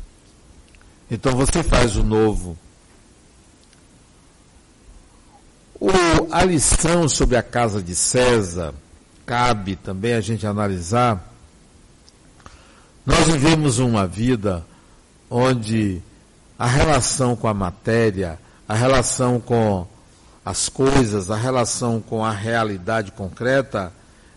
Então 1.09 1.33
você 1.35 1.63
faz 1.63 1.95
o 1.95 2.03
novo. 2.03 2.57
O, 5.79 5.89
a 6.31 6.43
lição 6.43 7.07
sobre 7.07 7.37
a 7.37 7.43
casa 7.43 7.81
de 7.81 7.95
César, 7.95 8.73
cabe 9.25 9.75
também 9.75 10.13
a 10.13 10.21
gente 10.21 10.45
analisar. 10.45 11.33
Nós 13.05 13.25
vivemos 13.27 13.79
uma 13.79 14.05
vida 14.05 14.65
onde 15.29 16.01
a 16.57 16.67
relação 16.67 17.35
com 17.35 17.47
a 17.47 17.53
matéria, 17.53 18.37
a 18.67 18.75
relação 18.75 19.39
com 19.39 19.87
as 20.43 20.67
coisas, 20.67 21.31
a 21.31 21.35
relação 21.35 22.01
com 22.01 22.23
a 22.23 22.31
realidade 22.31 23.11
concreta 23.11 23.93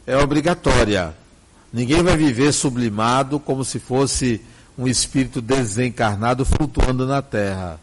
é 0.06 0.16
obrigatória. 0.16 1.14
Ninguém 1.72 2.02
vai 2.02 2.16
viver 2.16 2.52
sublimado 2.52 3.40
como 3.40 3.64
se 3.64 3.78
fosse 3.78 4.40
um 4.76 4.86
espírito 4.86 5.40
desencarnado 5.40 6.44
flutuando 6.44 7.06
na 7.06 7.22
terra. 7.22 7.80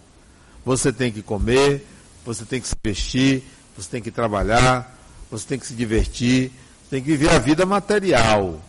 Você 0.63 0.93
tem 0.93 1.12
que 1.12 1.22
comer, 1.22 1.86
você 2.25 2.46
tem 2.46 2.62
que 2.62 2.67
se 2.67 2.75
vestir, 2.84 3.43
você 3.75 3.89
tem 3.89 4.01
que 4.01 4.12
trabalhar, 4.12 4.96
você 5.31 5.48
tem 5.48 5.60
que 5.60 5.65
se 5.65 5.74
divertir, 5.74 6.51
tem 6.89 7.01
que 7.01 7.10
viver 7.10 7.31
a 7.31 7.39
vida 7.39 7.65
material. 7.65 8.62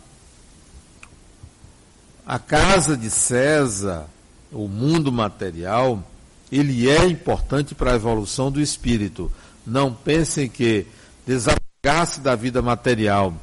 A 2.26 2.38
casa 2.38 2.96
de 2.96 3.10
César, 3.10 4.06
o 4.52 4.68
mundo 4.68 5.10
material, 5.10 6.02
ele 6.50 6.88
é 6.88 7.04
importante 7.06 7.74
para 7.74 7.92
a 7.92 7.96
evolução 7.96 8.50
do 8.50 8.60
espírito. 8.60 9.30
Não 9.66 9.92
pensem 9.92 10.48
que 10.48 10.86
desapegar-se 11.26 12.20
da 12.20 12.34
vida 12.34 12.62
material, 12.62 13.34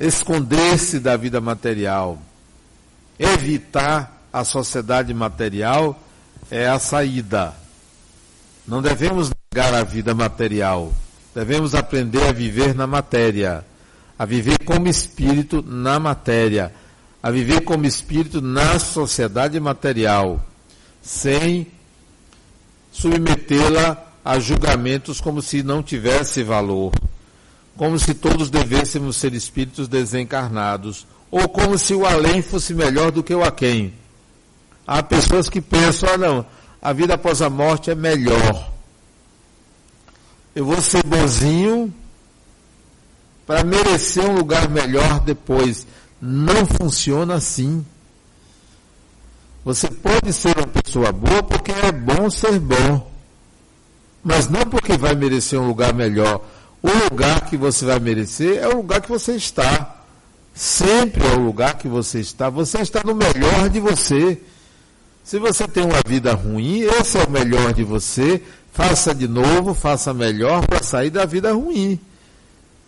esconder-se 0.00 0.98
da 0.98 1.14
vida 1.14 1.42
material, 1.42 2.18
evitar 3.18 4.24
a 4.32 4.42
sociedade 4.44 5.12
material 5.12 6.02
é 6.50 6.66
a 6.66 6.78
saída. 6.78 7.54
Não 8.66 8.80
devemos 8.80 9.30
negar 9.52 9.74
a 9.74 9.84
vida 9.84 10.14
material. 10.14 10.90
Devemos 11.34 11.74
aprender 11.74 12.22
a 12.26 12.32
viver 12.32 12.74
na 12.74 12.86
matéria, 12.86 13.62
a 14.18 14.24
viver 14.24 14.58
como 14.64 14.88
espírito 14.88 15.62
na 15.62 16.00
matéria, 16.00 16.72
a 17.22 17.30
viver 17.30 17.60
como 17.60 17.84
espírito 17.84 18.40
na 18.40 18.78
sociedade 18.78 19.60
material, 19.60 20.42
sem 21.02 21.66
submetê-la 22.90 24.02
a 24.24 24.38
julgamentos 24.38 25.20
como 25.20 25.42
se 25.42 25.62
não 25.62 25.82
tivesse 25.82 26.42
valor 26.42 26.92
como 27.80 27.98
se 27.98 28.12
todos 28.12 28.50
devêssemos 28.50 29.16
ser 29.16 29.32
espíritos 29.32 29.88
desencarnados, 29.88 31.06
ou 31.30 31.48
como 31.48 31.78
se 31.78 31.94
o 31.94 32.04
além 32.04 32.42
fosse 32.42 32.74
melhor 32.74 33.10
do 33.10 33.22
que 33.22 33.34
o 33.34 33.42
aquém. 33.42 33.94
Há 34.86 35.02
pessoas 35.02 35.48
que 35.48 35.62
pensam, 35.62 36.10
ah 36.12 36.18
não, 36.18 36.46
a 36.82 36.92
vida 36.92 37.14
após 37.14 37.40
a 37.40 37.48
morte 37.48 37.90
é 37.90 37.94
melhor. 37.94 38.70
Eu 40.54 40.66
vou 40.66 40.78
ser 40.82 41.02
bonzinho 41.04 41.90
para 43.46 43.64
merecer 43.64 44.28
um 44.28 44.34
lugar 44.34 44.68
melhor 44.68 45.18
depois. 45.20 45.86
Não 46.20 46.66
funciona 46.66 47.36
assim. 47.36 47.82
Você 49.64 49.88
pode 49.88 50.34
ser 50.34 50.54
uma 50.54 50.66
pessoa 50.66 51.12
boa 51.12 51.42
porque 51.42 51.72
é 51.72 51.90
bom 51.90 52.28
ser 52.28 52.58
bom, 52.58 53.10
mas 54.22 54.50
não 54.50 54.66
porque 54.66 54.98
vai 54.98 55.14
merecer 55.14 55.58
um 55.58 55.66
lugar 55.66 55.94
melhor 55.94 56.42
o 56.82 56.88
lugar 57.10 57.48
que 57.48 57.56
você 57.56 57.84
vai 57.84 57.98
merecer 57.98 58.58
é 58.58 58.68
o 58.68 58.76
lugar 58.76 59.00
que 59.00 59.08
você 59.08 59.32
está. 59.36 59.96
Sempre 60.54 61.26
é 61.26 61.36
o 61.36 61.40
lugar 61.40 61.76
que 61.78 61.88
você 61.88 62.20
está. 62.20 62.48
Você 62.48 62.78
está 62.80 63.02
no 63.04 63.14
melhor 63.14 63.68
de 63.68 63.80
você. 63.80 64.40
Se 65.22 65.38
você 65.38 65.68
tem 65.68 65.84
uma 65.84 66.00
vida 66.06 66.32
ruim, 66.34 66.80
esse 66.80 67.18
é 67.18 67.24
o 67.24 67.30
melhor 67.30 67.72
de 67.72 67.84
você. 67.84 68.42
Faça 68.72 69.14
de 69.14 69.28
novo, 69.28 69.74
faça 69.74 70.14
melhor 70.14 70.66
para 70.66 70.82
sair 70.82 71.10
da 71.10 71.24
vida 71.24 71.52
ruim. 71.52 72.00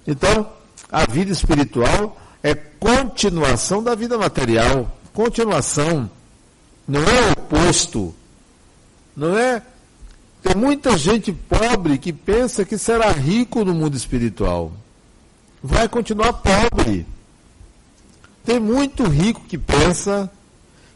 Então, 0.07 0.50
a 0.90 1.05
vida 1.05 1.31
espiritual 1.31 2.18
é 2.42 2.55
continuação 2.55 3.83
da 3.83 3.94
vida 3.94 4.16
material. 4.16 4.90
Continuação. 5.12 6.11
Não 6.88 7.02
é 7.02 7.33
oposto. 7.33 8.14
Não 9.16 9.37
é 9.37 9.62
tem 10.42 10.57
muita 10.57 10.98
gente 10.98 11.33
pobre 11.33 11.98
que 11.98 12.12
pensa 12.12 12.64
que 12.64 12.76
será 12.76 13.11
rico 13.12 13.64
no 13.64 13.72
mundo 13.72 13.96
espiritual. 13.96 14.72
Vai 15.62 15.88
continuar 15.88 16.33
pobre. 16.33 17.07
Tem 18.44 18.59
muito 18.59 19.05
rico 19.05 19.42
que 19.46 19.57
pensa 19.57 20.28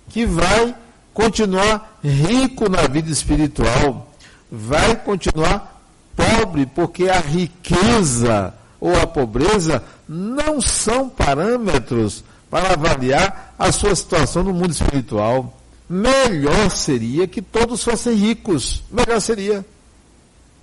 que 0.08 0.26
vai 0.26 0.74
continuar 1.14 1.98
rico 2.02 2.68
na 2.68 2.82
vida 2.88 3.10
espiritual. 3.10 4.12
Vai 4.50 4.96
continuar 4.96 5.80
pobre, 6.16 6.66
porque 6.66 7.08
a 7.08 7.20
riqueza 7.20 8.52
ou 8.80 9.00
a 9.00 9.06
pobreza 9.06 9.82
não 10.08 10.60
são 10.60 11.08
parâmetros 11.08 12.24
para 12.50 12.72
avaliar 12.72 13.54
a 13.56 13.70
sua 13.70 13.94
situação 13.94 14.42
no 14.42 14.52
mundo 14.52 14.72
espiritual. 14.72 15.56
Melhor 15.88 16.70
seria 16.70 17.28
que 17.28 17.40
todos 17.40 17.82
fossem 17.82 18.14
ricos. 18.14 18.82
Melhor 18.90 19.20
seria. 19.20 19.64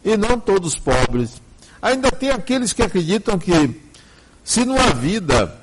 E 0.03 0.17
não 0.17 0.39
todos 0.39 0.77
pobres. 0.77 1.41
Ainda 1.81 2.11
tem 2.11 2.29
aqueles 2.29 2.73
que 2.73 2.81
acreditam 2.81 3.39
que 3.39 3.81
se 4.43 4.65
numa 4.65 4.93
vida 4.93 5.59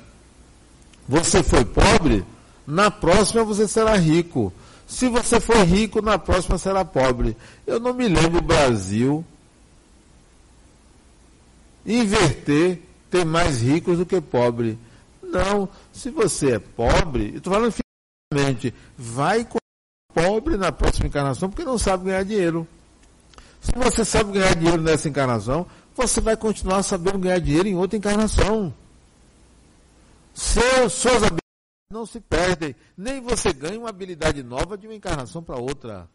você 1.07 1.43
foi 1.43 1.63
pobre, 1.63 2.25
na 2.65 2.89
próxima 2.89 3.43
você 3.43 3.67
será 3.67 3.95
rico. 3.95 4.51
Se 4.87 5.07
você 5.07 5.39
for 5.39 5.63
rico, 5.65 6.01
na 6.01 6.17
próxima 6.17 6.57
será 6.57 6.83
pobre. 6.83 7.37
Eu 7.65 7.79
não 7.79 7.93
me 7.93 8.07
lembro 8.07 8.39
o 8.39 8.41
Brasil 8.41 9.23
inverter, 11.85 12.81
ter 13.09 13.25
mais 13.25 13.61
ricos 13.61 13.97
do 13.97 14.05
que 14.05 14.19
pobre. 14.21 14.77
Não, 15.21 15.67
se 15.93 16.09
você 16.09 16.55
é 16.55 16.59
pobre, 16.59 17.35
estou 17.35 17.53
falando 17.53 17.73
vai 18.97 19.45
pobre 20.13 20.55
na 20.55 20.71
próxima 20.71 21.07
encarnação 21.07 21.49
porque 21.49 21.65
não 21.65 21.77
sabe 21.77 22.05
ganhar 22.05 22.23
dinheiro. 22.23 22.67
Se 23.61 23.71
você 23.75 24.05
sabe 24.05 24.31
ganhar 24.31 24.55
dinheiro 24.55 24.81
nessa 24.81 25.09
encarnação, 25.09 25.67
você 25.95 26.21
vai 26.21 26.37
continuar 26.37 26.81
sabendo 26.83 27.19
ganhar 27.19 27.39
dinheiro 27.39 27.67
em 27.67 27.75
outra 27.75 27.97
encarnação. 27.97 28.73
Seus, 30.33 30.93
suas 30.93 31.17
habilidades 31.17 31.41
não 31.91 32.05
se 32.05 32.21
perdem, 32.21 32.75
nem 32.97 33.21
você 33.21 33.51
ganha 33.51 33.77
uma 33.77 33.89
habilidade 33.89 34.41
nova 34.41 34.77
de 34.77 34.87
uma 34.87 34.95
encarnação 34.95 35.43
para 35.43 35.57
outra. 35.57 36.09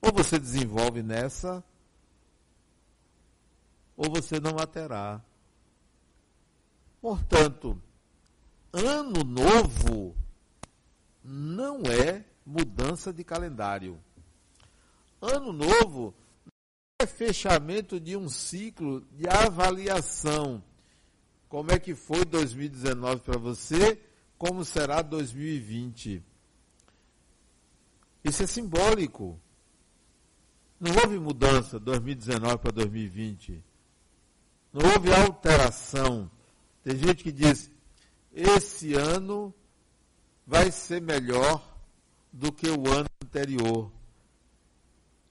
Ou 0.00 0.10
você 0.12 0.38
desenvolve 0.38 1.02
nessa, 1.02 1.62
ou 3.96 4.10
você 4.10 4.40
não 4.40 4.56
a 4.58 4.66
terá. 4.66 5.20
Portanto, 7.00 7.80
ano 8.72 9.22
novo 9.22 10.16
não 11.24 11.82
é 11.82 12.24
mudança 12.44 13.12
de 13.12 13.22
calendário. 13.22 13.98
Ano 15.20 15.52
novo 15.52 16.14
é 17.00 17.06
fechamento 17.06 18.00
de 18.00 18.16
um 18.16 18.28
ciclo 18.28 19.02
de 19.12 19.28
avaliação. 19.28 20.62
Como 21.48 21.70
é 21.70 21.78
que 21.78 21.94
foi 21.94 22.24
2019 22.24 23.20
para 23.20 23.38
você? 23.38 24.00
Como 24.38 24.64
será 24.64 25.02
2020? 25.02 26.22
Isso 28.24 28.42
é 28.42 28.46
simbólico. 28.46 29.38
Não 30.80 30.90
houve 30.96 31.18
mudança 31.18 31.78
2019 31.78 32.58
para 32.58 32.72
2020. 32.72 33.62
Não 34.72 34.90
houve 34.90 35.12
alteração. 35.12 36.30
Tem 36.82 36.96
gente 36.96 37.22
que 37.22 37.30
diz: 37.30 37.70
esse 38.32 38.94
ano 38.94 39.54
vai 40.46 40.70
ser 40.70 41.00
melhor 41.00 41.62
do 42.32 42.52
que 42.52 42.68
o 42.68 42.88
ano 42.88 43.08
anterior. 43.22 43.90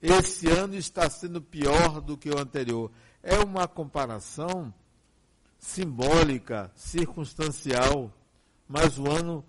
Esse 0.00 0.48
ano 0.48 0.74
está 0.74 1.08
sendo 1.08 1.40
pior 1.40 2.00
do 2.00 2.16
que 2.16 2.30
o 2.30 2.38
anterior. 2.38 2.90
É 3.22 3.38
uma 3.38 3.68
comparação 3.68 4.74
simbólica, 5.58 6.72
circunstancial, 6.74 8.12
mas 8.68 8.98
o 8.98 9.08
ano 9.08 9.44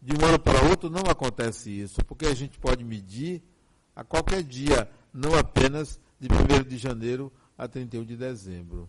de 0.00 0.14
um 0.16 0.26
ano 0.26 0.38
para 0.38 0.62
outro 0.68 0.88
não 0.88 1.02
acontece 1.10 1.70
isso, 1.70 2.02
porque 2.04 2.26
a 2.26 2.34
gente 2.34 2.58
pode 2.58 2.82
medir 2.82 3.42
a 3.94 4.02
qualquer 4.02 4.42
dia, 4.42 4.90
não 5.12 5.34
apenas 5.34 6.00
de 6.18 6.28
1 6.28 6.66
de 6.66 6.78
janeiro 6.78 7.32
a 7.56 7.68
31 7.68 8.04
de 8.04 8.16
dezembro. 8.16 8.88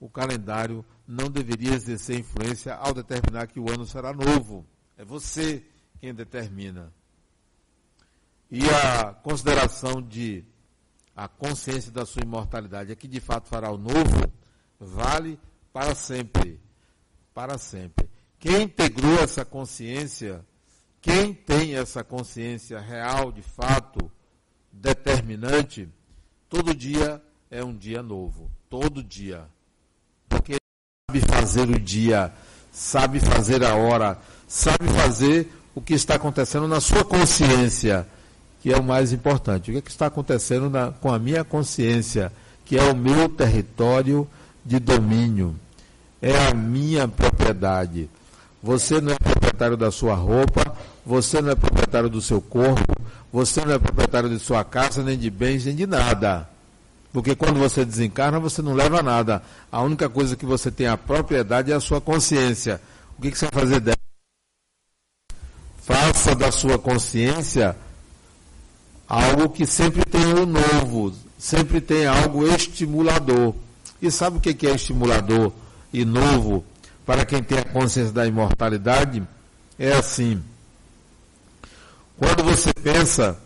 O 0.00 0.08
calendário 0.08 0.84
não 1.06 1.30
deveria 1.30 1.74
exercer 1.74 2.18
influência 2.18 2.74
ao 2.74 2.94
determinar 2.94 3.46
que 3.46 3.60
o 3.60 3.70
ano 3.70 3.86
será 3.86 4.12
novo. 4.12 4.66
É 4.96 5.04
você 5.04 5.64
quem 6.00 6.14
determina. 6.14 6.92
E 8.50 8.60
a 8.70 9.12
consideração 9.12 10.00
de 10.00 10.44
a 11.16 11.28
consciência 11.28 11.92
da 11.92 12.04
sua 12.04 12.22
imortalidade 12.22 12.90
é 12.90 12.96
que 12.96 13.06
de 13.06 13.20
fato 13.20 13.48
fará 13.48 13.70
o 13.70 13.78
novo, 13.78 14.32
vale 14.78 15.38
para 15.72 15.94
sempre. 15.94 16.60
Para 17.32 17.58
sempre. 17.58 18.08
Quem 18.38 18.62
integrou 18.62 19.18
essa 19.20 19.44
consciência, 19.44 20.44
quem 21.00 21.32
tem 21.32 21.76
essa 21.76 22.04
consciência 22.04 22.80
real, 22.80 23.32
de 23.32 23.42
fato, 23.42 24.10
determinante, 24.70 25.88
todo 26.48 26.74
dia 26.74 27.22
é 27.50 27.64
um 27.64 27.76
dia 27.76 28.02
novo. 28.02 28.50
Todo 28.68 29.02
dia. 29.02 29.48
Sabe 31.14 31.20
fazer 31.20 31.68
o 31.68 31.78
dia, 31.78 32.32
sabe 32.72 33.20
fazer 33.20 33.62
a 33.62 33.76
hora, 33.76 34.18
sabe 34.48 34.88
fazer 34.88 35.48
o 35.72 35.80
que 35.80 35.94
está 35.94 36.16
acontecendo 36.16 36.66
na 36.66 36.80
sua 36.80 37.04
consciência, 37.04 38.04
que 38.60 38.72
é 38.72 38.76
o 38.76 38.82
mais 38.82 39.12
importante. 39.12 39.70
O 39.70 39.74
que, 39.74 39.78
é 39.78 39.82
que 39.82 39.90
está 39.90 40.06
acontecendo 40.06 40.68
na, 40.68 40.90
com 40.90 41.12
a 41.12 41.18
minha 41.18 41.44
consciência, 41.44 42.32
que 42.64 42.76
é 42.76 42.82
o 42.82 42.96
meu 42.96 43.28
território 43.28 44.26
de 44.64 44.80
domínio, 44.80 45.54
é 46.20 46.48
a 46.48 46.54
minha 46.54 47.06
propriedade. 47.06 48.10
Você 48.60 49.00
não 49.00 49.12
é 49.12 49.16
proprietário 49.16 49.76
da 49.76 49.92
sua 49.92 50.14
roupa, 50.14 50.74
você 51.06 51.40
não 51.40 51.50
é 51.50 51.54
proprietário 51.54 52.08
do 52.08 52.20
seu 52.20 52.40
corpo, 52.40 52.92
você 53.30 53.64
não 53.64 53.74
é 53.74 53.78
proprietário 53.78 54.30
de 54.30 54.40
sua 54.40 54.64
casa, 54.64 55.02
nem 55.02 55.18
de 55.18 55.30
bens, 55.30 55.66
nem 55.66 55.76
de 55.76 55.86
nada. 55.86 56.53
Porque 57.14 57.36
quando 57.36 57.60
você 57.60 57.84
desencarna, 57.84 58.40
você 58.40 58.60
não 58.60 58.72
leva 58.74 59.00
nada. 59.00 59.40
A 59.70 59.80
única 59.80 60.08
coisa 60.08 60.34
que 60.34 60.44
você 60.44 60.68
tem 60.68 60.88
a 60.88 60.96
propriedade 60.96 61.70
é 61.70 61.74
a 61.76 61.78
sua 61.80 62.00
consciência. 62.00 62.80
O 63.16 63.22
que, 63.22 63.30
que 63.30 63.38
você 63.38 63.46
vai 63.52 63.62
fazer 63.62 63.78
dela? 63.78 63.96
Faça 65.80 66.34
da 66.34 66.50
sua 66.50 66.76
consciência 66.76 67.76
algo 69.08 69.48
que 69.48 69.64
sempre 69.64 70.04
tem 70.04 70.34
o 70.34 70.44
novo, 70.44 71.14
sempre 71.38 71.80
tem 71.80 72.04
algo 72.04 72.48
estimulador. 72.48 73.54
E 74.02 74.10
sabe 74.10 74.38
o 74.38 74.40
que 74.40 74.66
é 74.66 74.74
estimulador 74.74 75.52
e 75.92 76.04
novo 76.04 76.64
para 77.06 77.24
quem 77.24 77.40
tem 77.44 77.58
a 77.58 77.64
consciência 77.64 78.12
da 78.12 78.26
imortalidade? 78.26 79.22
É 79.78 79.92
assim. 79.92 80.42
Quando 82.18 82.42
você 82.42 82.74
pensa 82.74 83.38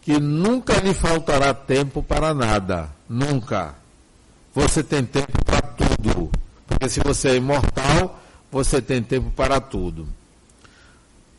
que 0.00 0.18
nunca 0.18 0.80
lhe 0.80 0.92
faltará 0.92 1.52
tempo 1.54 2.02
para 2.02 2.32
nada, 2.32 2.90
nunca. 3.12 3.74
Você 4.54 4.82
tem 4.82 5.04
tempo 5.04 5.44
para 5.44 5.60
tudo. 5.60 6.30
Porque 6.66 6.88
se 6.88 7.00
você 7.00 7.30
é 7.30 7.36
imortal, 7.36 8.20
você 8.50 8.80
tem 8.80 9.02
tempo 9.02 9.30
para 9.30 9.60
tudo. 9.60 10.08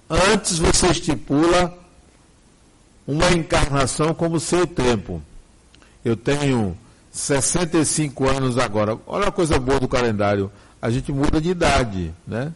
Antes 0.10 0.60
você 0.60 0.88
estipula 0.88 1.78
uma 3.08 3.32
encarnação 3.32 4.14
como 4.14 4.40
seu 4.40 4.68
tempo. 4.68 5.22
Eu 6.06 6.16
tenho 6.16 6.78
65 7.12 8.30
anos 8.30 8.58
agora. 8.58 8.98
Olha 9.08 9.28
a 9.28 9.32
coisa 9.32 9.60
boa 9.60 9.80
do 9.80 9.88
calendário. 9.88 10.52
A 10.82 10.90
gente 10.90 11.12
muda 11.12 11.42
de 11.42 11.50
idade, 11.50 12.14
né? 12.28 12.54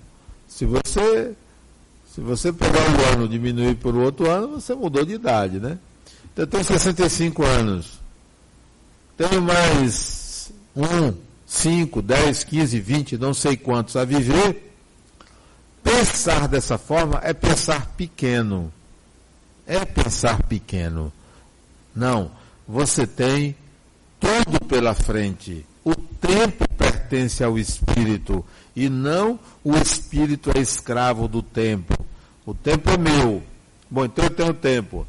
Se 0.48 0.66
você 0.66 1.36
se 2.14 2.22
você 2.22 2.52
pegar 2.52 2.82
um 2.82 3.14
ano 3.14 3.26
e 3.26 3.30
diminuir 3.30 3.76
por 3.76 3.96
outro 3.96 4.30
ano, 4.30 4.60
você 4.60 4.74
mudou 4.74 5.06
de 5.06 5.14
idade, 5.14 5.60
né? 5.60 5.78
Então, 6.34 6.44
eu 6.44 6.48
tenho 6.48 6.64
65 6.64 7.44
anos. 7.44 7.97
Tenho 9.18 9.42
mais 9.42 10.52
um, 10.76 11.12
5, 11.48 12.04
10, 12.04 12.44
15, 12.44 12.80
20, 12.80 13.18
não 13.18 13.34
sei 13.34 13.58
quantos 13.58 13.96
a 13.96 14.06
viver. 14.06 14.76
Pensar 15.84 16.48
dessa 16.48 16.78
forma 16.78 17.20
é 17.24 17.34
pensar 17.34 17.88
pequeno. 17.98 18.72
É 19.66 19.84
pensar 19.84 20.44
pequeno. 20.44 21.12
Não. 21.96 22.30
Você 22.68 23.08
tem 23.08 23.56
tudo 24.20 24.64
pela 24.66 24.94
frente. 24.94 25.66
O 25.84 25.96
tempo 25.96 26.68
pertence 26.78 27.44
ao 27.44 27.58
espírito 27.58 28.46
e 28.76 28.88
não 28.88 29.40
o 29.64 29.76
espírito 29.78 30.52
é 30.56 30.60
escravo 30.60 31.28
do 31.28 31.42
tempo. 31.42 31.98
O 32.46 32.54
tempo 32.54 32.88
é 32.92 32.98
meu. 32.98 33.42
Bom, 33.90 34.06
então 34.06 34.26
eu 34.26 34.32
tenho 34.32 34.54
tempo. 34.54 35.08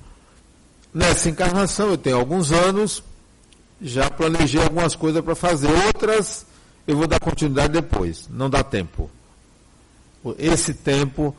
Nessa 0.94 1.29
encarnação 1.29 1.90
eu 1.90 1.99
tenho 1.99 2.16
alguns 2.16 2.53
anos, 2.53 3.03
já 3.81 4.11
planejei 4.11 4.62
algumas 4.62 4.95
coisas 4.95 5.23
para 5.23 5.35
fazer, 5.35 5.71
outras 5.87 6.47
eu 6.87 6.97
vou 6.97 7.07
dar 7.07 7.21
continuidade 7.21 7.73
depois. 7.73 8.29
Não 8.31 8.49
dá 8.49 8.62
tempo 8.62 9.11
esse 10.38 10.75
tempo, 10.75 11.35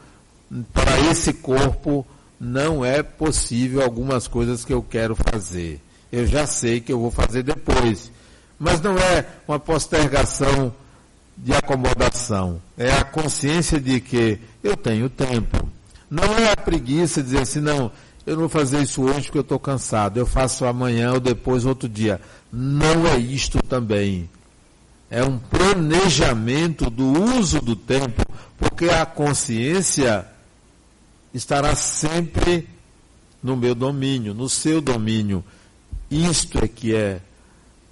para 0.73 0.99
esse 1.11 1.33
corpo, 1.33 2.05
não 2.39 2.83
é 2.83 3.03
possível 3.03 3.81
algumas 3.83 4.27
coisas 4.27 4.63
que 4.63 4.73
eu 4.73 4.81
quero 4.81 5.15
fazer. 5.15 5.81
Eu 6.11 6.25
já 6.25 6.47
sei 6.47 6.79
que 6.79 6.91
eu 6.91 6.99
vou 6.99 7.11
fazer 7.11 7.43
depois. 7.43 8.11
Mas 8.57 8.81
não 8.81 8.97
é 8.97 9.25
uma 9.47 9.59
postergação 9.59 10.73
de 11.37 11.53
acomodação. 11.53 12.61
É 12.77 12.91
a 12.91 13.03
consciência 13.03 13.79
de 13.79 13.99
que 13.99 14.39
eu 14.63 14.75
tenho 14.75 15.09
tempo. 15.09 15.69
Não 16.09 16.37
é 16.37 16.51
a 16.51 16.57
preguiça 16.57 17.21
dizer 17.21 17.41
assim, 17.41 17.59
não, 17.59 17.91
eu 18.29 18.35
não 18.35 18.41
vou 18.41 18.49
fazer 18.49 18.83
isso 18.83 19.01
hoje 19.01 19.23
porque 19.23 19.39
eu 19.39 19.41
estou 19.41 19.59
cansado. 19.59 20.17
Eu 20.17 20.25
faço 20.25 20.63
amanhã 20.65 21.13
ou 21.13 21.19
depois, 21.19 21.65
outro 21.65 21.89
dia. 21.89 22.21
Não 22.53 23.07
é 23.07 23.17
isto 23.17 23.59
também. 23.63 24.29
É 25.09 25.23
um 25.23 25.39
planejamento 25.39 26.91
do 26.91 27.05
uso 27.35 27.59
do 27.59 27.75
tempo 27.75 28.23
porque 28.55 28.85
a 28.85 29.03
consciência 29.03 30.27
estará 31.33 31.75
sempre 31.75 32.69
no 33.41 33.57
meu 33.57 33.73
domínio, 33.73 34.35
no 34.35 34.47
seu 34.47 34.79
domínio. 34.79 35.43
Isto 36.11 36.63
é 36.63 36.67
que 36.67 36.93
é 36.95 37.21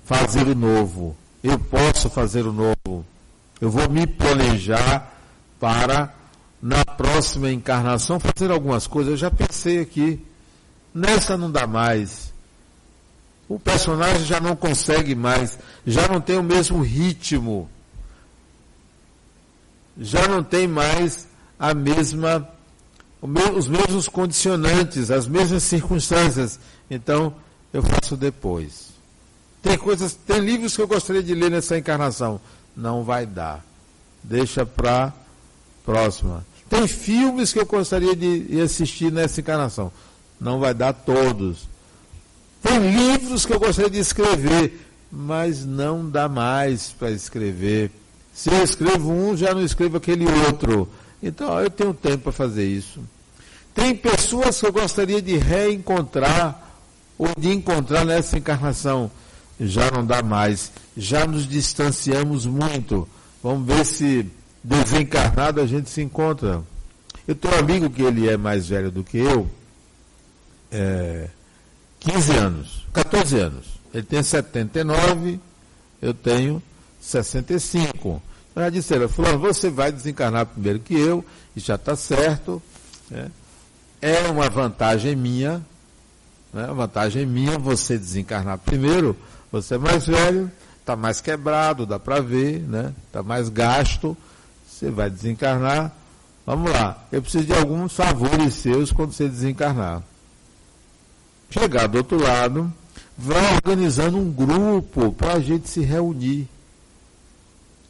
fazer 0.05 0.47
o 0.47 0.53
novo. 0.53 1.17
Eu 1.43 1.57
posso 1.57 2.11
fazer 2.11 2.45
o 2.45 2.53
novo. 2.53 3.03
Eu 3.59 3.71
vou 3.71 3.89
me 3.89 4.05
planejar 4.05 5.11
para, 5.59 6.13
na 6.61 6.85
próxima 6.85 7.51
encarnação, 7.51 8.19
fazer 8.19 8.51
algumas 8.51 8.85
coisas. 8.85 9.13
Eu 9.13 9.17
já 9.17 9.31
pensei 9.31 9.79
aqui. 9.79 10.26
Nessa 10.93 11.37
não 11.37 11.51
dá 11.51 11.67
mais. 11.67 12.33
O 13.47 13.59
personagem 13.59 14.25
já 14.25 14.39
não 14.39 14.55
consegue 14.55 15.15
mais, 15.15 15.57
já 15.85 16.07
não 16.07 16.19
tem 16.19 16.37
o 16.37 16.43
mesmo 16.43 16.81
ritmo 16.81 17.69
já 19.99 20.27
não 20.27 20.43
tem 20.43 20.67
mais 20.67 21.27
a 21.59 21.73
mesma, 21.73 22.47
os 23.55 23.67
mesmos 23.67 24.07
condicionantes, 24.07 25.09
as 25.09 25.27
mesmas 25.27 25.63
circunstâncias. 25.63 26.59
Então, 26.89 27.33
eu 27.73 27.81
faço 27.81 28.15
depois. 28.15 28.89
Tem 29.61 29.77
coisas, 29.77 30.13
tem 30.13 30.39
livros 30.39 30.75
que 30.75 30.81
eu 30.81 30.87
gostaria 30.87 31.23
de 31.23 31.33
ler 31.33 31.49
nessa 31.49 31.77
encarnação. 31.77 32.39
Não 32.75 33.03
vai 33.03 33.25
dar. 33.25 33.65
Deixa 34.23 34.65
para 34.65 35.11
próxima. 35.83 36.45
Tem 36.69 36.87
filmes 36.87 37.51
que 37.51 37.59
eu 37.59 37.65
gostaria 37.65 38.15
de 38.15 38.61
assistir 38.61 39.11
nessa 39.11 39.39
encarnação. 39.39 39.91
Não 40.39 40.59
vai 40.59 40.73
dar 40.73 40.93
todos. 40.93 41.67
Tem 42.61 42.79
livros 42.79 43.45
que 43.45 43.53
eu 43.53 43.59
gostaria 43.59 43.89
de 43.89 43.99
escrever, 43.99 44.87
mas 45.11 45.65
não 45.65 46.09
dá 46.09 46.27
mais 46.27 46.89
para 46.89 47.11
escrever 47.11 47.91
se 48.37 48.51
eu 48.51 48.63
escrevo 48.63 49.11
um, 49.11 49.35
já 49.35 49.51
não 49.51 49.63
escrevo 49.63 49.97
aquele 49.97 50.23
outro. 50.45 50.87
Então, 51.23 51.59
eu 51.59 51.71
tenho 51.71 51.91
tempo 51.91 52.25
para 52.25 52.31
fazer 52.31 52.67
isso. 52.67 52.99
Tem 53.73 53.95
pessoas 53.95 54.59
que 54.59 54.67
eu 54.67 54.71
gostaria 54.71 55.19
de 55.19 55.35
reencontrar 55.37 56.77
ou 57.17 57.29
de 57.35 57.49
encontrar 57.51 58.05
nessa 58.05 58.37
encarnação. 58.37 59.09
Já 59.59 59.89
não 59.89 60.05
dá 60.05 60.21
mais. 60.21 60.71
Já 60.95 61.25
nos 61.25 61.47
distanciamos 61.47 62.45
muito. 62.45 63.09
Vamos 63.41 63.65
ver 63.65 63.83
se 63.83 64.31
desencarnado 64.63 65.59
a 65.59 65.65
gente 65.65 65.89
se 65.89 66.03
encontra. 66.03 66.61
Eu 67.27 67.33
tenho 67.33 67.55
um 67.55 67.57
amigo 67.57 67.89
que 67.89 68.03
ele 68.03 68.29
é 68.29 68.37
mais 68.37 68.67
velho 68.69 68.91
do 68.91 69.03
que 69.03 69.17
eu, 69.17 69.49
é, 70.71 71.27
15 71.99 72.31
anos, 72.37 72.85
14 72.93 73.39
anos. 73.39 73.65
Ele 73.93 74.03
tem 74.03 74.21
79, 74.21 75.39
eu 76.01 76.13
tenho 76.13 76.61
65. 77.01 78.21
Eu 78.55 78.61
já 78.63 78.69
disse 78.69 78.93
ela, 78.93 79.07
fulano, 79.07 79.39
você 79.39 79.69
vai 79.69 79.91
desencarnar 79.91 80.45
primeiro 80.47 80.79
que 80.79 80.93
eu, 80.93 81.23
e 81.55 81.59
já 81.59 81.75
está 81.75 81.95
certo. 81.95 82.61
Né? 83.09 83.31
É 84.01 84.27
uma 84.29 84.49
vantagem 84.49 85.15
minha, 85.15 85.61
né? 86.53 86.65
uma 86.65 86.73
vantagem 86.73 87.25
minha 87.25 87.57
você 87.57 87.97
desencarnar 87.97 88.57
primeiro, 88.59 89.15
você 89.51 89.75
é 89.75 89.77
mais 89.77 90.05
velho, 90.05 90.51
está 90.79 90.95
mais 90.95 91.21
quebrado, 91.21 91.85
dá 91.85 91.99
para 91.99 92.21
ver, 92.21 92.61
né? 92.61 92.93
Está 93.07 93.21
mais 93.23 93.49
gasto, 93.49 94.15
você 94.67 94.89
vai 94.89 95.09
desencarnar. 95.09 95.91
Vamos 96.45 96.71
lá, 96.71 97.05
eu 97.11 97.21
preciso 97.21 97.45
de 97.45 97.53
alguns 97.53 97.93
favores 97.93 98.53
seus 98.55 98.91
quando 98.91 99.11
você 99.11 99.27
desencarnar. 99.27 100.01
Chegar 101.49 101.87
do 101.87 101.99
outro 101.99 102.21
lado, 102.21 102.71
vai 103.17 103.55
organizando 103.55 104.17
um 104.17 104.31
grupo 104.31 105.11
para 105.11 105.33
a 105.33 105.39
gente 105.39 105.69
se 105.69 105.81
reunir 105.81 106.47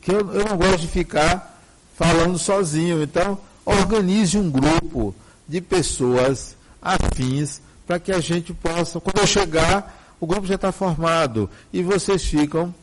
que 0.08 0.12
eu, 0.13 0.34
eu 0.34 0.46
não 0.46 0.56
gosto 0.56 0.80
de 0.80 0.88
ficar 0.88 1.60
falando 1.98 2.39
sozinho. 2.39 3.04
Então, 3.04 3.38
organize 3.65 4.38
um 4.38 4.50
grupo, 4.50 5.13
de 5.46 5.60
pessoas 5.60 6.56
afins 6.82 7.62
para 7.86 8.00
que 8.00 8.12
a 8.12 8.20
gente 8.20 8.54
possa, 8.54 9.00
quando 9.00 9.20
eu 9.20 9.28
chegar, 9.28 10.15
o 10.20 10.26
grupo 10.26 10.48
já 10.48 10.56
está 10.56 10.72
formado 10.72 11.50
e 11.72 11.84
vocês 11.84 12.24
ficam 12.24 12.74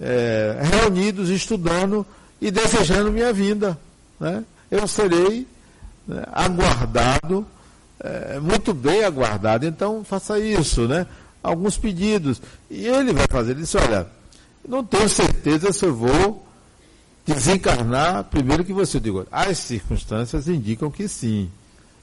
é, 0.00 0.60
reunidos, 0.60 1.30
estudando 1.30 2.04
e 2.40 2.50
desejando 2.50 3.12
minha 3.12 3.32
vinda. 3.32 3.78
Né? 4.18 4.44
Eu 4.70 4.86
serei 4.88 5.46
né, 6.06 6.24
aguardado, 6.32 7.46
é, 8.02 8.40
muito 8.40 8.74
bem 8.74 9.04
aguardado, 9.04 9.64
então 9.64 10.02
faça 10.02 10.38
isso, 10.38 10.88
né? 10.88 11.06
Alguns 11.42 11.78
pedidos. 11.78 12.42
E 12.70 12.86
ele 12.86 13.12
vai 13.12 13.26
fazer, 13.28 13.52
ele 13.52 13.62
disse, 13.62 13.76
olha, 13.76 14.06
não 14.66 14.84
tenho 14.84 15.08
certeza 15.08 15.72
se 15.72 15.84
eu 15.84 15.94
vou 15.94 16.44
desencarnar 17.26 18.24
primeiro 18.24 18.64
que 18.64 18.72
você. 18.72 18.96
Eu 18.96 19.00
digo, 19.00 19.26
as 19.30 19.58
circunstâncias 19.58 20.48
indicam 20.48 20.90
que 20.90 21.06
sim. 21.08 21.50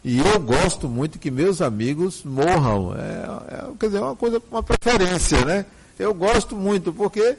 E 0.04 0.20
eu 0.20 0.40
gosto 0.40 0.88
muito 0.88 1.20
que 1.20 1.30
meus 1.30 1.62
amigos 1.62 2.24
morram. 2.24 2.96
É, 2.96 3.56
é, 3.56 3.66
quer 3.78 3.88
dizer, 3.88 3.98
é 3.98 4.02
uma 4.02 4.16
coisa, 4.16 4.42
uma 4.50 4.64
preferência, 4.64 5.44
né? 5.44 5.66
Eu 5.98 6.14
gosto 6.14 6.56
muito, 6.56 6.94
porque 6.94 7.38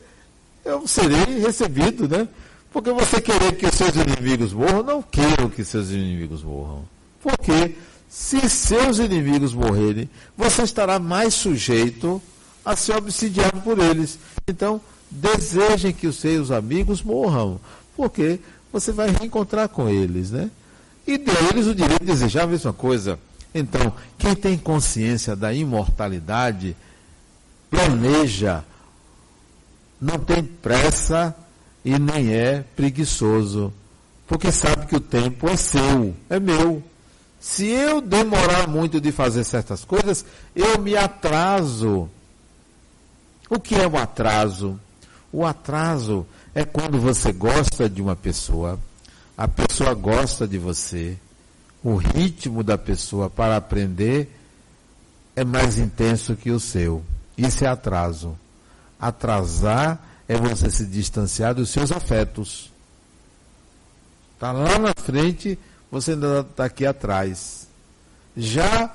eu 0.64 0.86
serei 0.86 1.38
recebido, 1.38 2.06
né? 2.06 2.28
Porque 2.70 2.92
você 2.92 3.20
querer 3.20 3.56
que 3.56 3.66
os 3.66 3.74
seus 3.74 3.96
inimigos 3.96 4.52
morram, 4.52 4.82
não 4.82 5.02
quero 5.02 5.48
que 5.48 5.64
seus 5.64 5.90
inimigos 5.90 6.42
morram. 6.42 6.84
Porque 7.22 7.74
se 8.10 8.50
seus 8.50 8.98
inimigos 8.98 9.54
morrerem, 9.54 10.10
você 10.36 10.62
estará 10.62 10.98
mais 10.98 11.32
sujeito 11.32 12.20
a 12.62 12.76
ser 12.76 12.96
obsidiado 12.96 13.60
por 13.62 13.78
eles. 13.78 14.18
Então, 14.46 14.80
desejem 15.10 15.92
que 15.92 16.06
os 16.06 16.16
seus 16.16 16.50
amigos 16.50 17.02
morram, 17.02 17.58
porque 17.96 18.38
você 18.70 18.92
vai 18.92 19.10
reencontrar 19.10 19.68
com 19.70 19.88
eles, 19.88 20.30
né? 20.30 20.50
e 21.06 21.18
deu 21.18 21.34
a 21.34 21.50
eles 21.50 21.66
o 21.66 21.74
direito 21.74 22.00
de 22.00 22.12
desejar 22.12 22.44
a 22.44 22.46
mesma 22.46 22.72
coisa. 22.72 23.18
Então, 23.54 23.92
quem 24.18 24.34
tem 24.34 24.56
consciência 24.56 25.34
da 25.34 25.52
imortalidade, 25.52 26.76
planeja, 27.70 28.64
não 30.00 30.18
tem 30.18 30.42
pressa 30.42 31.34
e 31.84 31.98
nem 31.98 32.32
é 32.32 32.64
preguiçoso, 32.76 33.72
porque 34.26 34.52
sabe 34.52 34.86
que 34.86 34.96
o 34.96 35.00
tempo 35.00 35.48
é 35.48 35.56
seu, 35.56 36.14
é 36.28 36.38
meu. 36.38 36.82
Se 37.40 37.66
eu 37.66 38.02
demorar 38.02 38.68
muito 38.68 39.00
de 39.00 39.10
fazer 39.10 39.44
certas 39.44 39.82
coisas, 39.82 40.24
eu 40.54 40.78
me 40.78 40.94
atraso. 40.94 42.08
O 43.48 43.58
que 43.58 43.74
é 43.74 43.88
o 43.88 43.96
atraso? 43.96 44.78
O 45.32 45.46
atraso 45.46 46.26
é 46.54 46.64
quando 46.66 47.00
você 47.00 47.32
gosta 47.32 47.88
de 47.88 48.02
uma 48.02 48.14
pessoa, 48.14 48.78
a 49.38 49.48
pessoa 49.48 49.94
gosta 49.94 50.46
de 50.46 50.58
você, 50.58 51.16
o 51.82 51.96
ritmo 51.96 52.62
da 52.62 52.76
pessoa 52.76 53.30
para 53.30 53.56
aprender 53.56 54.36
é 55.34 55.44
mais 55.44 55.78
intenso 55.78 56.36
que 56.36 56.50
o 56.50 56.60
seu. 56.60 57.02
Isso 57.38 57.64
é 57.64 57.68
atraso. 57.68 58.36
Atrasar 59.00 59.98
é 60.28 60.36
você 60.36 60.70
se 60.70 60.84
distanciar 60.84 61.54
dos 61.54 61.70
seus 61.70 61.90
afetos. 61.90 62.70
Está 64.34 64.52
lá 64.52 64.78
na 64.78 64.92
frente, 64.94 65.58
você 65.90 66.12
ainda 66.12 66.40
está 66.40 66.64
aqui 66.64 66.86
atrás. 66.86 67.68
Já 68.36 68.94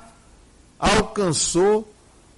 alcançou 0.79 1.91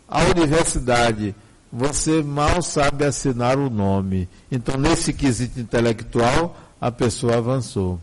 a 0.08 0.24
universidade, 0.24 1.36
você 1.72 2.24
mal 2.24 2.62
sabe 2.62 3.06
assinar 3.06 3.58
o 3.58 3.70
nome. 3.70 4.28
Então, 4.52 4.78
nesse 4.78 5.14
quesito 5.14 5.60
intelectual, 5.60 6.56
a 6.80 6.92
pessoa 6.92 7.38
avançou. 7.38 8.00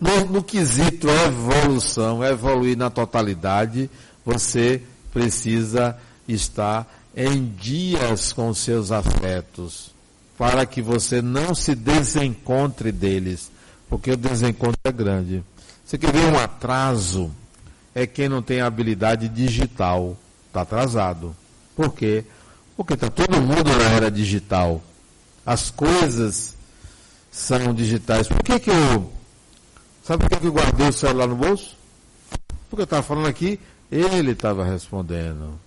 No, 0.00 0.24
no 0.24 0.42
quesito 0.42 1.08
evolução, 1.08 2.24
evoluir 2.24 2.76
na 2.76 2.90
totalidade, 2.90 3.88
você 4.24 4.82
precisa 5.12 5.96
estar 6.26 6.92
em 7.14 7.46
dias 7.46 8.32
com 8.32 8.52
seus 8.52 8.90
afetos, 8.90 9.92
para 10.36 10.66
que 10.66 10.82
você 10.82 11.22
não 11.22 11.54
se 11.54 11.76
desencontre 11.76 12.90
deles, 12.90 13.51
porque 13.92 14.10
o 14.10 14.16
desencontro 14.16 14.80
é 14.84 14.90
grande. 14.90 15.44
Você 15.84 15.98
quer 15.98 16.10
ver 16.10 16.24
um 16.24 16.38
atraso? 16.38 17.30
É 17.94 18.06
quem 18.06 18.26
não 18.26 18.40
tem 18.40 18.62
habilidade 18.62 19.28
digital, 19.28 20.16
está 20.46 20.62
atrasado. 20.62 21.36
Por 21.76 21.92
quê? 21.92 22.24
Porque 22.74 22.94
está 22.94 23.10
todo 23.10 23.38
mundo 23.38 23.64
na 23.64 23.90
era 23.90 24.10
digital. 24.10 24.80
As 25.44 25.70
coisas 25.70 26.56
são 27.30 27.74
digitais. 27.74 28.28
Por 28.28 28.42
que, 28.42 28.60
que 28.60 28.70
eu. 28.70 29.12
Sabe 30.02 30.22
por 30.22 30.30
que, 30.30 30.40
que 30.40 30.46
eu 30.46 30.52
guardei 30.54 30.88
o 30.88 30.92
celular 30.92 31.26
no 31.26 31.36
bolso? 31.36 31.76
Porque 32.70 32.80
eu 32.80 32.84
estava 32.84 33.02
falando 33.02 33.26
aqui, 33.26 33.60
ele 33.90 34.30
estava 34.30 34.64
respondendo. 34.64 35.60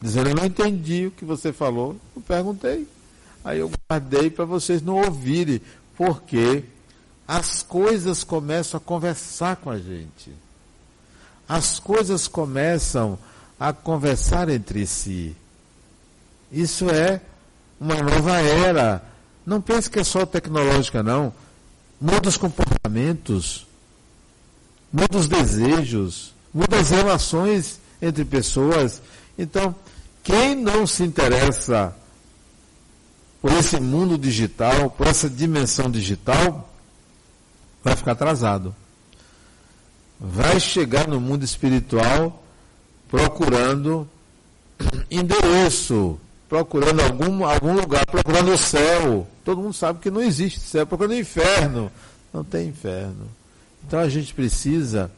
Dizendo, 0.00 0.30
eu 0.30 0.36
não 0.36 0.46
entendi 0.46 1.08
o 1.08 1.10
que 1.10 1.26
você 1.26 1.52
falou. 1.52 1.96
Eu 2.16 2.22
perguntei. 2.22 2.88
Aí 3.44 3.58
eu 3.58 3.70
guardei 3.90 4.30
para 4.30 4.46
vocês 4.46 4.80
não 4.80 4.94
ouvirem. 4.94 5.60
Porque 5.94 6.64
as 7.30 7.62
coisas 7.62 8.24
começam 8.24 8.78
a 8.78 8.80
conversar 8.80 9.54
com 9.54 9.70
a 9.70 9.78
gente. 9.78 10.34
As 11.48 11.78
coisas 11.78 12.26
começam 12.26 13.16
a 13.58 13.72
conversar 13.72 14.48
entre 14.48 14.84
si. 14.84 15.36
Isso 16.50 16.90
é 16.90 17.20
uma 17.78 17.94
nova 18.02 18.40
era 18.40 19.00
não 19.46 19.60
pense 19.60 19.88
que 19.88 20.00
é 20.00 20.04
só 20.04 20.26
tecnológica, 20.26 21.04
não. 21.04 21.32
Muda 22.00 22.28
os 22.28 22.36
comportamentos, 22.36 23.64
muda 24.92 25.16
os 25.16 25.28
desejos, 25.28 26.34
muda 26.52 26.80
as 26.80 26.90
relações 26.90 27.78
entre 28.02 28.24
pessoas. 28.24 29.00
Então, 29.38 29.72
quem 30.24 30.56
não 30.56 30.84
se 30.84 31.04
interessa 31.04 31.94
por 33.40 33.52
esse 33.52 33.78
mundo 33.78 34.18
digital, 34.18 34.90
por 34.90 35.06
essa 35.06 35.30
dimensão 35.30 35.88
digital, 35.88 36.69
vai 37.82 37.96
ficar 37.96 38.12
atrasado. 38.12 38.74
Vai 40.18 40.60
chegar 40.60 41.08
no 41.08 41.20
mundo 41.20 41.44
espiritual 41.44 42.42
procurando 43.08 44.08
endereço, 45.10 46.18
procurando 46.48 47.00
algum, 47.00 47.44
algum 47.44 47.72
lugar, 47.72 48.04
procurando 48.06 48.52
o 48.52 48.58
céu. 48.58 49.26
Todo 49.44 49.62
mundo 49.62 49.74
sabe 49.74 50.00
que 50.00 50.10
não 50.10 50.22
existe 50.22 50.60
céu, 50.60 50.86
procurando 50.86 51.14
inferno. 51.14 51.90
Não 52.32 52.44
tem 52.44 52.68
inferno. 52.68 53.28
Então 53.86 53.98
a 53.98 54.08
gente 54.08 54.32
precisa 54.32 55.10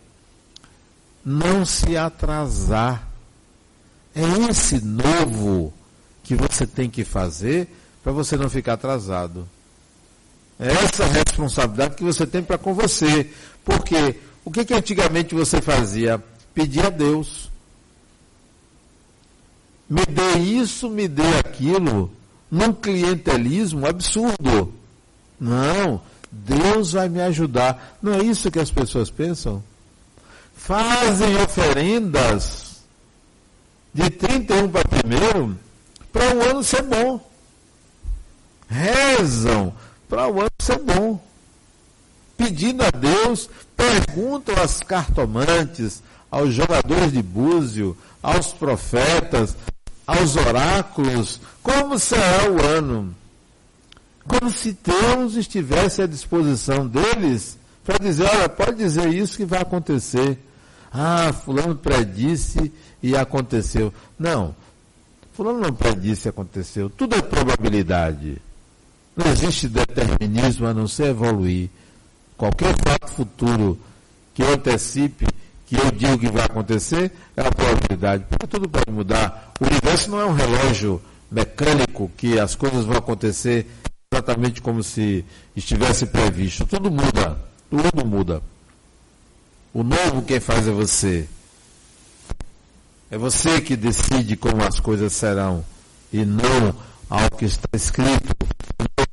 não 1.24 1.64
se 1.64 1.96
atrasar. 1.96 3.08
É 4.14 4.22
esse 4.50 4.80
novo 4.84 5.72
que 6.22 6.34
você 6.34 6.66
tem 6.66 6.88
que 6.88 7.04
fazer 7.04 7.68
para 8.02 8.12
você 8.12 8.36
não 8.36 8.48
ficar 8.48 8.74
atrasado. 8.74 9.48
É 10.62 10.84
essa 10.84 11.04
responsabilidade 11.06 11.96
que 11.96 12.04
você 12.04 12.24
tem 12.24 12.42
para 12.42 12.56
com 12.56 12.72
você. 12.72 13.28
Porque 13.64 14.14
o 14.44 14.50
que, 14.50 14.64
que 14.64 14.72
antigamente 14.72 15.34
você 15.34 15.60
fazia? 15.60 16.22
Pedir 16.54 16.86
a 16.86 16.90
Deus 16.90 17.50
me 19.92 20.06
dê 20.06 20.38
isso, 20.38 20.88
me 20.88 21.06
dê 21.06 21.36
aquilo, 21.38 22.10
num 22.50 22.72
clientelismo 22.72 23.86
absurdo. 23.86 24.72
Não, 25.38 26.00
Deus 26.30 26.92
vai 26.92 27.10
me 27.10 27.20
ajudar. 27.20 27.98
Não 28.00 28.14
é 28.14 28.22
isso 28.22 28.50
que 28.50 28.58
as 28.58 28.70
pessoas 28.70 29.10
pensam? 29.10 29.62
Fazem 30.56 31.36
oferendas 31.42 32.82
de 33.92 34.08
31 34.08 34.70
para 34.70 34.88
primeiro 34.88 35.58
para 36.10 36.36
o 36.36 36.42
ano 36.42 36.62
ser 36.62 36.82
bom. 36.84 37.20
Rezam 38.66 39.74
para 40.12 40.28
o 40.28 40.40
ano 40.42 40.50
ser 40.58 40.78
bom. 40.78 41.18
Pedindo 42.36 42.82
a 42.82 42.90
Deus, 42.90 43.48
perguntam 43.74 44.54
às 44.62 44.80
cartomantes, 44.80 46.02
aos 46.30 46.52
jogadores 46.52 47.12
de 47.12 47.22
búzio, 47.22 47.96
aos 48.22 48.48
profetas, 48.48 49.56
aos 50.06 50.36
oráculos 50.36 51.40
como 51.62 51.98
será 51.98 52.50
o 52.50 52.62
ano. 52.62 53.14
Como 54.28 54.50
se 54.50 54.76
Deus 54.84 55.34
estivesse 55.34 56.02
à 56.02 56.06
disposição 56.06 56.86
deles 56.86 57.56
para 57.82 57.96
dizer, 57.96 58.28
olha, 58.28 58.50
pode 58.50 58.76
dizer 58.76 59.08
isso 59.08 59.38
que 59.38 59.46
vai 59.46 59.62
acontecer. 59.62 60.38
Ah, 60.92 61.32
fulano 61.32 61.74
predisse 61.74 62.70
e 63.02 63.16
aconteceu. 63.16 63.90
Não, 64.18 64.54
fulano 65.32 65.58
não 65.58 65.72
predisse 65.72 66.28
e 66.28 66.30
aconteceu. 66.30 66.90
Tudo 66.90 67.16
é 67.16 67.22
probabilidade. 67.22 68.42
Não 69.16 69.30
existe 69.30 69.68
determinismo 69.68 70.66
a 70.66 70.74
não 70.74 70.88
ser 70.88 71.08
evoluir. 71.08 71.68
Qualquer 72.36 72.74
fato 72.76 73.12
futuro 73.12 73.78
que 74.34 74.42
antecipe 74.42 75.26
que 75.66 75.76
eu 75.76 75.90
digo 75.90 76.18
que 76.18 76.30
vai 76.30 76.44
acontecer 76.44 77.12
é 77.36 77.40
a 77.40 77.50
probabilidade, 77.50 78.24
porque 78.28 78.46
tudo 78.46 78.68
pode 78.68 78.90
mudar. 78.90 79.52
O 79.60 79.64
universo 79.64 80.10
não 80.10 80.20
é 80.20 80.24
um 80.24 80.34
relógio 80.34 81.00
mecânico 81.30 82.10
que 82.16 82.38
as 82.38 82.54
coisas 82.54 82.84
vão 82.84 82.96
acontecer 82.96 83.66
exatamente 84.12 84.60
como 84.60 84.82
se 84.82 85.24
estivesse 85.56 86.06
previsto. 86.06 86.66
Tudo 86.66 86.90
muda, 86.90 87.38
tudo 87.70 88.06
muda. 88.06 88.42
O 89.72 89.82
novo 89.82 90.22
quem 90.22 90.40
faz 90.40 90.68
é 90.68 90.70
você. 90.70 91.26
É 93.10 93.16
você 93.16 93.60
que 93.60 93.76
decide 93.76 94.36
como 94.36 94.62
as 94.62 94.78
coisas 94.78 95.12
serão 95.12 95.64
e 96.12 96.24
não 96.24 96.74
ao 97.08 97.30
que 97.30 97.44
está 97.44 97.68
escrito, 97.74 98.34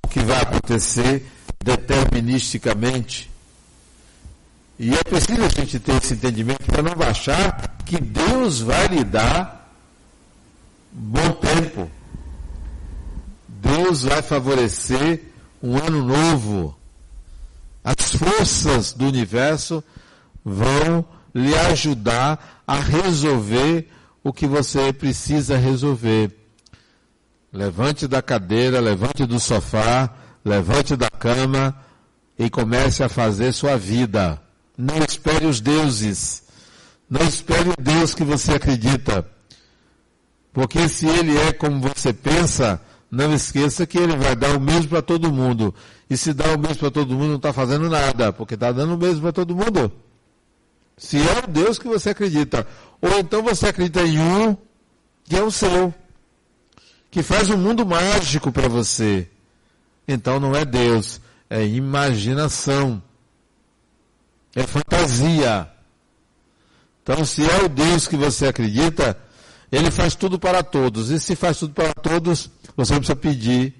que 0.09 0.19
vai 0.19 0.41
acontecer 0.41 1.25
deterministicamente. 1.63 3.29
E 4.77 4.93
é 4.93 5.03
preciso 5.03 5.43
a 5.43 5.49
gente 5.49 5.79
ter 5.79 5.95
esse 5.95 6.13
entendimento 6.13 6.63
para 6.65 6.81
não 6.81 6.93
achar 7.05 7.77
que 7.85 7.99
Deus 7.99 8.61
vai 8.61 8.87
lhe 8.87 9.03
dar 9.03 9.73
bom 10.91 11.31
tempo. 11.33 11.89
Deus 13.47 14.03
vai 14.03 14.21
favorecer 14.21 15.21
um 15.61 15.77
ano 15.77 16.03
novo. 16.03 16.75
As 17.83 18.13
forças 18.15 18.93
do 18.93 19.05
universo 19.05 19.83
vão 20.43 21.05
lhe 21.35 21.55
ajudar 21.55 22.63
a 22.65 22.75
resolver 22.75 23.89
o 24.23 24.31
que 24.31 24.47
você 24.47 24.93
precisa 24.93 25.57
resolver. 25.57 26.38
Levante 27.51 28.07
da 28.07 28.21
cadeira, 28.21 28.79
levante 28.79 29.25
do 29.25 29.39
sofá, 29.39 30.09
levante 30.45 30.95
da 30.95 31.09
cama 31.09 31.75
e 32.37 32.49
comece 32.49 33.03
a 33.03 33.09
fazer 33.09 33.51
sua 33.51 33.77
vida. 33.77 34.41
Não 34.77 34.97
espere 34.97 35.45
os 35.45 35.59
deuses. 35.59 36.43
Não 37.09 37.21
espere 37.21 37.69
o 37.69 37.81
Deus 37.81 38.13
que 38.13 38.23
você 38.23 38.53
acredita. 38.53 39.25
Porque 40.53 40.87
se 40.87 41.07
ele 41.07 41.37
é 41.37 41.51
como 41.51 41.81
você 41.81 42.13
pensa, 42.13 42.79
não 43.09 43.33
esqueça 43.33 43.85
que 43.87 43.97
ele 43.97 44.15
vai 44.15 44.35
dar 44.35 44.55
o 44.55 44.59
mesmo 44.59 44.89
para 44.89 45.01
todo 45.01 45.31
mundo. 45.31 45.73
E 46.09 46.15
se 46.15 46.33
dá 46.33 46.53
o 46.53 46.59
mesmo 46.59 46.77
para 46.77 46.91
todo 46.91 47.15
mundo, 47.15 47.29
não 47.29 47.35
está 47.37 47.51
fazendo 47.51 47.89
nada, 47.89 48.31
porque 48.31 48.53
está 48.53 48.71
dando 48.71 48.93
o 48.93 48.97
mesmo 48.97 49.21
para 49.21 49.31
todo 49.31 49.55
mundo. 49.55 49.91
Se 50.97 51.17
é 51.17 51.43
o 51.43 51.47
Deus 51.47 51.79
que 51.79 51.87
você 51.87 52.11
acredita. 52.11 52.67
Ou 53.01 53.19
então 53.19 53.41
você 53.41 53.67
acredita 53.67 54.01
em 54.01 54.19
um 54.19 54.55
que 55.23 55.35
é 55.35 55.41
o 55.41 55.51
seu, 55.51 55.93
que 57.11 57.23
faz 57.23 57.49
um 57.49 57.57
mundo 57.57 57.85
mágico 57.85 58.51
para 58.51 58.67
você. 58.67 59.27
Então 60.07 60.39
não 60.39 60.55
é 60.55 60.65
Deus, 60.65 61.21
é 61.49 61.65
imaginação, 61.65 63.01
é 64.55 64.63
fantasia. 64.63 65.69
Então, 67.01 67.25
se 67.25 67.43
é 67.43 67.63
o 67.63 67.69
Deus 67.69 68.07
que 68.07 68.15
você 68.15 68.47
acredita, 68.47 69.17
ele 69.71 69.89
faz 69.89 70.13
tudo 70.13 70.37
para 70.37 70.61
todos. 70.61 71.09
E 71.09 71.19
se 71.19 71.35
faz 71.35 71.57
tudo 71.57 71.73
para 71.73 71.93
todos, 71.93 72.49
você 72.75 72.93
não 72.93 72.99
precisa 72.99 73.15
pedir, 73.15 73.73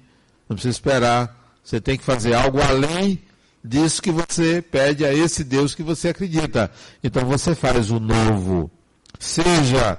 não 0.48 0.56
precisa 0.56 0.72
esperar. 0.72 1.36
Você 1.62 1.80
tem 1.80 1.96
que 1.96 2.04
fazer 2.04 2.34
algo 2.34 2.60
além 2.60 3.22
disso 3.62 4.02
que 4.02 4.10
você 4.10 4.60
pede 4.62 5.04
a 5.04 5.14
esse 5.14 5.44
Deus 5.44 5.74
que 5.74 5.82
você 5.82 6.08
acredita. 6.08 6.70
Então 7.04 7.24
você 7.24 7.54
faz 7.54 7.90
o 7.90 8.00
novo. 8.00 8.70
Seja 9.18 9.98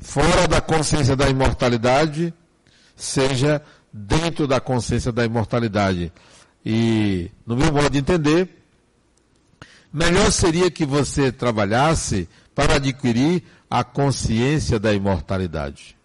fora 0.00 0.46
da 0.46 0.60
consciência 0.60 1.16
da 1.16 1.28
imortalidade, 1.28 2.32
seja 2.96 3.62
dentro 3.92 4.46
da 4.46 4.60
consciência 4.60 5.12
da 5.12 5.24
imortalidade. 5.24 6.12
E, 6.64 7.30
no 7.46 7.56
meu 7.56 7.72
modo 7.72 7.90
de 7.90 7.98
entender, 7.98 8.48
melhor 9.92 10.30
seria 10.30 10.70
que 10.70 10.84
você 10.84 11.32
trabalhasse 11.32 12.28
para 12.54 12.74
adquirir 12.74 13.42
a 13.70 13.84
consciência 13.84 14.78
da 14.78 14.92
imortalidade. 14.92 15.96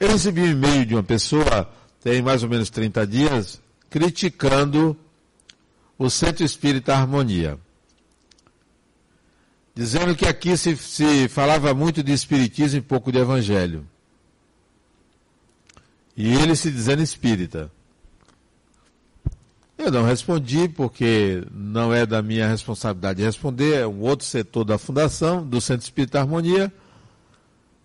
Eu 0.00 0.08
recebi 0.08 0.42
um 0.42 0.50
e-mail 0.50 0.86
de 0.86 0.94
uma 0.94 1.02
pessoa, 1.02 1.70
tem 2.02 2.22
mais 2.22 2.42
ou 2.42 2.48
menos 2.48 2.70
30 2.70 3.06
dias, 3.06 3.60
criticando 3.90 4.96
o 5.98 6.08
Centro 6.08 6.44
Espírita 6.44 6.94
Harmonia. 6.94 7.58
Dizendo 9.78 10.16
que 10.16 10.26
aqui 10.26 10.56
se, 10.56 10.76
se 10.76 11.28
falava 11.28 11.72
muito 11.72 12.02
de 12.02 12.12
Espiritismo 12.12 12.80
e 12.80 12.82
pouco 12.82 13.12
de 13.12 13.18
Evangelho. 13.18 13.86
E 16.16 16.34
ele 16.34 16.56
se 16.56 16.68
dizendo 16.68 17.00
espírita. 17.00 17.70
Eu 19.78 19.92
não 19.92 20.02
respondi 20.02 20.68
porque 20.68 21.44
não 21.52 21.94
é 21.94 22.04
da 22.04 22.20
minha 22.20 22.48
responsabilidade 22.48 23.22
responder, 23.22 23.82
é 23.82 23.86
um 23.86 24.00
outro 24.00 24.26
setor 24.26 24.64
da 24.64 24.78
fundação, 24.78 25.46
do 25.46 25.60
Centro 25.60 25.84
Espírita 25.84 26.18
Harmonia. 26.18 26.72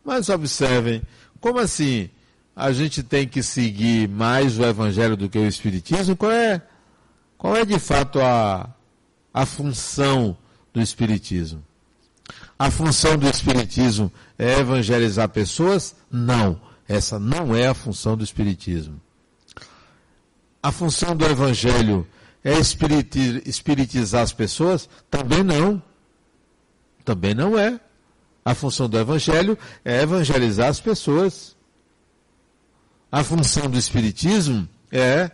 Mas 0.04 0.30
observem, 0.30 1.04
como 1.40 1.60
assim 1.60 2.10
a 2.56 2.72
gente 2.72 3.04
tem 3.04 3.28
que 3.28 3.44
seguir 3.44 4.10
mais 4.10 4.58
o 4.58 4.66
Evangelho 4.66 5.16
do 5.16 5.30
que 5.30 5.38
o 5.38 5.48
Espiritismo? 5.48 6.16
Qual 6.16 6.32
é, 6.32 6.60
qual 7.38 7.56
é 7.56 7.64
de 7.64 7.78
fato 7.78 8.20
a, 8.20 8.68
a 9.32 9.46
função 9.46 10.36
do 10.74 10.82
Espiritismo? 10.82 11.64
A 12.58 12.72
função 12.72 13.18
do 13.18 13.28
Espiritismo 13.28 14.12
é 14.38 14.60
evangelizar 14.60 15.28
pessoas? 15.30 15.96
Não, 16.10 16.60
essa 16.88 17.20
não 17.20 17.56
é 17.56 17.68
a 17.68 17.74
função 17.74 18.16
do 18.16 18.24
Espiritismo. 18.24 19.02
A 20.62 20.72
função 20.72 21.16
do 21.16 21.26
Evangelho 21.26 22.08
é 22.44 22.54
espiritizar 22.58 24.22
as 24.22 24.32
pessoas? 24.32 24.88
Também 25.10 25.44
não. 25.44 25.82
Também 27.04 27.34
não 27.34 27.58
é. 27.58 27.80
A 28.46 28.54
função 28.54 28.88
do 28.88 28.98
Evangelho 28.98 29.58
é 29.84 30.02
evangelizar 30.02 30.68
as 30.68 30.80
pessoas. 30.80 31.56
A 33.12 33.24
função 33.24 33.70
do 33.70 33.78
Espiritismo 33.78 34.68
é 34.92 35.32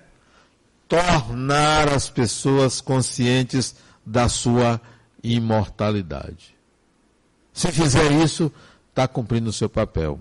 tornar 0.88 1.90
as 1.90 2.10
pessoas 2.10 2.82
conscientes 2.82 3.76
da 4.06 4.28
sua 4.28 4.82
imortalidade. 5.24 6.59
Se 7.60 7.74
fizer 7.74 8.10
isso, 8.24 8.50
está 8.90 9.06
cumprindo 9.06 9.50
o 9.50 9.52
seu 9.52 9.68
papel. 9.68 10.18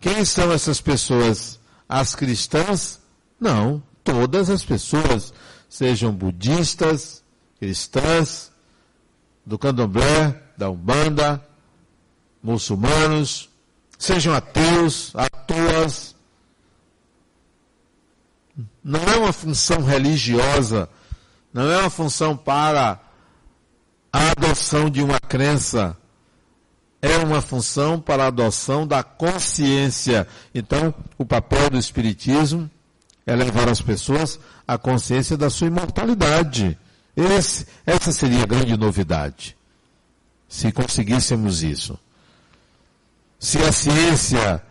Quem 0.00 0.24
são 0.24 0.50
essas 0.50 0.80
pessoas? 0.80 1.60
As 1.86 2.14
cristãs? 2.14 2.98
Não, 3.38 3.82
todas 4.02 4.48
as 4.48 4.64
pessoas, 4.64 5.34
sejam 5.68 6.10
budistas, 6.10 7.22
cristãs, 7.60 8.50
do 9.44 9.58
candomblé, 9.58 10.42
da 10.56 10.70
umbanda, 10.70 11.46
muçulmanos, 12.42 13.50
sejam 13.98 14.32
ateus, 14.32 15.12
atuas. 15.14 16.16
Não 18.82 19.00
é 19.00 19.16
uma 19.18 19.34
função 19.34 19.82
religiosa, 19.84 20.88
não 21.52 21.70
é 21.70 21.76
uma 21.76 21.90
função 21.90 22.34
para 22.34 23.01
a 24.12 24.30
adoção 24.32 24.90
de 24.90 25.02
uma 25.02 25.18
crença, 25.18 25.96
é 27.00 27.16
uma 27.18 27.40
função 27.40 28.00
para 28.00 28.24
a 28.24 28.28
adoção 28.28 28.86
da 28.86 29.02
consciência. 29.02 30.28
Então, 30.54 30.94
o 31.16 31.24
papel 31.24 31.70
do 31.70 31.78
Espiritismo 31.78 32.70
é 33.26 33.34
levar 33.34 33.68
as 33.68 33.80
pessoas 33.80 34.38
à 34.68 34.76
consciência 34.76 35.36
da 35.36 35.48
sua 35.48 35.68
imortalidade. 35.68 36.78
Esse, 37.16 37.66
essa 37.86 38.12
seria 38.12 38.42
a 38.42 38.46
grande 38.46 38.76
novidade, 38.76 39.56
se 40.48 40.70
conseguíssemos 40.70 41.62
isso. 41.62 41.98
Se 43.38 43.58
a 43.58 43.72
ciência 43.72 44.62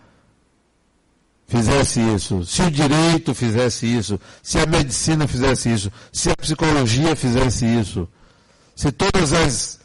fizesse 1.48 2.00
isso, 2.00 2.46
se 2.46 2.62
o 2.62 2.72
direito 2.72 3.36
fizesse 3.36 3.86
isso, 3.86 4.20
se 4.42 4.58
a 4.58 4.66
medicina 4.66 5.28
fizesse 5.28 5.72
isso, 5.72 5.92
se 6.12 6.30
a 6.32 6.36
psicologia 6.36 7.14
fizesse 7.16 7.66
isso, 7.66 8.08
se 8.76 8.92
todas 8.92 9.34
as 9.34 9.80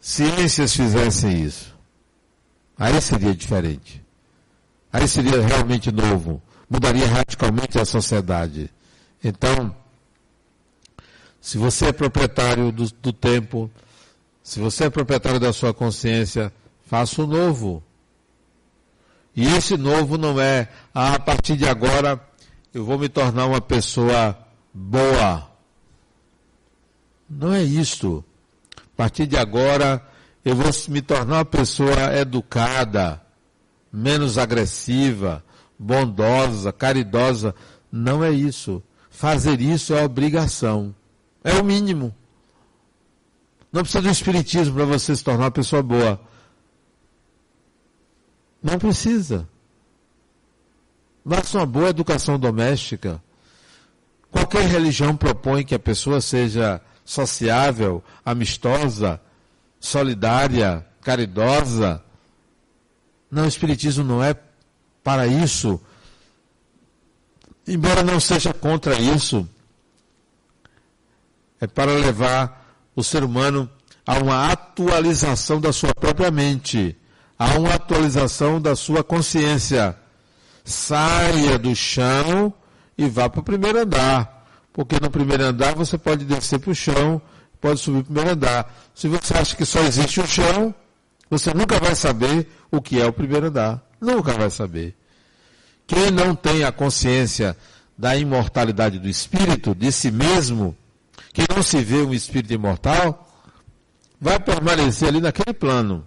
ciências 0.00 0.74
fizessem 0.74 1.42
isso, 1.42 1.74
aí 2.78 3.00
seria 3.00 3.34
diferente. 3.34 4.02
Aí 4.92 5.08
seria 5.08 5.40
realmente 5.40 5.90
novo 5.90 6.42
mudaria 6.68 7.06
radicalmente 7.06 7.78
a 7.78 7.84
sociedade. 7.84 8.70
Então, 9.22 9.74
se 11.40 11.58
você 11.58 11.86
é 11.86 11.92
proprietário 11.92 12.72
do, 12.72 12.90
do 12.90 13.12
tempo, 13.12 13.70
se 14.42 14.58
você 14.58 14.84
é 14.84 14.90
proprietário 14.90 15.38
da 15.38 15.52
sua 15.52 15.72
consciência, 15.72 16.52
faça 16.86 17.22
o 17.22 17.26
novo. 17.26 17.82
E 19.36 19.46
esse 19.46 19.76
novo 19.76 20.16
não 20.16 20.40
é, 20.40 20.68
ah, 20.94 21.14
a 21.14 21.18
partir 21.18 21.56
de 21.56 21.66
agora 21.66 22.20
eu 22.72 22.84
vou 22.84 22.98
me 22.98 23.08
tornar 23.08 23.46
uma 23.46 23.60
pessoa 23.60 24.36
boa. 24.72 25.50
Não 27.28 27.52
é 27.52 27.62
isto. 27.62 28.24
A 28.76 28.96
partir 28.96 29.26
de 29.26 29.36
agora 29.36 30.06
eu 30.44 30.54
vou 30.54 30.70
me 30.88 31.00
tornar 31.00 31.38
uma 31.38 31.44
pessoa 31.44 32.14
educada, 32.16 33.20
menos 33.92 34.36
agressiva, 34.36 35.42
bondosa, 35.78 36.72
caridosa. 36.72 37.54
Não 37.90 38.22
é 38.22 38.30
isso. 38.30 38.82
Fazer 39.10 39.60
isso 39.60 39.94
é 39.94 40.04
obrigação. 40.04 40.94
É 41.42 41.54
o 41.54 41.64
mínimo. 41.64 42.14
Não 43.72 43.82
precisa 43.82 44.02
do 44.02 44.10
espiritismo 44.10 44.74
para 44.74 44.84
você 44.84 45.16
se 45.16 45.24
tornar 45.24 45.44
uma 45.44 45.50
pessoa 45.50 45.82
boa. 45.82 46.20
Não 48.62 48.78
precisa. 48.78 49.48
Basta 51.24 51.58
uma 51.58 51.66
boa 51.66 51.88
educação 51.88 52.38
doméstica. 52.38 53.22
Qualquer 54.30 54.66
religião 54.68 55.16
propõe 55.16 55.64
que 55.64 55.74
a 55.74 55.78
pessoa 55.78 56.20
seja 56.20 56.80
sociável, 57.04 58.02
amistosa, 58.24 59.20
solidária, 59.78 60.86
caridosa. 61.02 62.02
Não, 63.30 63.44
o 63.44 63.48
Espiritismo 63.48 64.04
não 64.04 64.22
é 64.22 64.34
para 65.02 65.26
isso. 65.26 65.80
Embora 67.66 68.02
não 68.02 68.18
seja 68.18 68.52
contra 68.52 68.98
isso, 68.98 69.48
é 71.60 71.66
para 71.66 71.92
levar 71.92 72.64
o 72.94 73.02
ser 73.02 73.24
humano 73.24 73.68
a 74.06 74.18
uma 74.18 74.50
atualização 74.50 75.60
da 75.60 75.72
sua 75.72 75.94
própria 75.94 76.30
mente, 76.30 76.96
a 77.38 77.58
uma 77.58 77.74
atualização 77.74 78.60
da 78.60 78.76
sua 78.76 79.02
consciência. 79.02 79.96
Saia 80.64 81.58
do 81.58 81.74
chão 81.74 82.52
e 82.96 83.06
vá 83.08 83.28
para 83.28 83.40
o 83.40 83.44
primeiro 83.44 83.80
andar. 83.80 84.43
Porque 84.74 84.98
no 85.00 85.08
primeiro 85.08 85.44
andar 85.44 85.72
você 85.76 85.96
pode 85.96 86.24
descer 86.24 86.58
para 86.58 86.72
o 86.72 86.74
chão, 86.74 87.22
pode 87.60 87.78
subir 87.78 88.02
para 88.02 88.10
o 88.10 88.14
primeiro 88.14 88.30
andar. 88.32 88.74
Se 88.92 89.06
você 89.06 89.32
acha 89.32 89.54
que 89.56 89.64
só 89.64 89.80
existe 89.84 90.20
o 90.20 90.26
chão, 90.26 90.74
você 91.30 91.54
nunca 91.54 91.78
vai 91.78 91.94
saber 91.94 92.48
o 92.72 92.82
que 92.82 93.00
é 93.00 93.06
o 93.06 93.12
primeiro 93.12 93.46
andar. 93.46 93.80
Nunca 94.00 94.32
vai 94.32 94.50
saber. 94.50 94.96
Quem 95.86 96.10
não 96.10 96.34
tem 96.34 96.64
a 96.64 96.72
consciência 96.72 97.56
da 97.96 98.16
imortalidade 98.16 98.98
do 98.98 99.08
espírito, 99.08 99.76
de 99.76 99.92
si 99.92 100.10
mesmo, 100.10 100.76
que 101.32 101.42
não 101.54 101.62
se 101.62 101.80
vê 101.80 101.98
um 101.98 102.12
espírito 102.12 102.52
imortal, 102.52 103.32
vai 104.20 104.40
permanecer 104.40 105.06
ali 105.06 105.20
naquele 105.20 105.54
plano, 105.54 106.04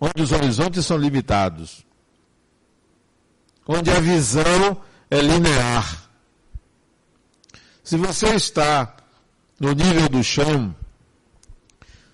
onde 0.00 0.22
os 0.22 0.32
horizontes 0.32 0.84
são 0.84 0.96
limitados, 0.96 1.86
onde 3.64 3.92
a 3.92 4.00
visão 4.00 4.82
é 5.08 5.20
linear. 5.20 6.07
Se 7.88 7.96
você 7.96 8.34
está 8.34 8.96
no 9.58 9.72
nível 9.72 10.10
do 10.10 10.22
chão, 10.22 10.76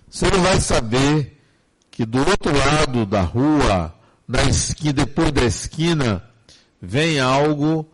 você 0.09 0.25
não 0.31 0.41
vai 0.41 0.61
saber 0.61 1.37
que 1.91 2.05
do 2.05 2.19
outro 2.19 2.57
lado 2.57 3.05
da 3.05 3.23
rua, 3.23 3.93
na 4.25 4.41
esquina, 4.43 4.93
depois 4.93 5.33
da 5.33 5.43
esquina, 5.43 6.23
vem 6.81 7.19
algo 7.19 7.85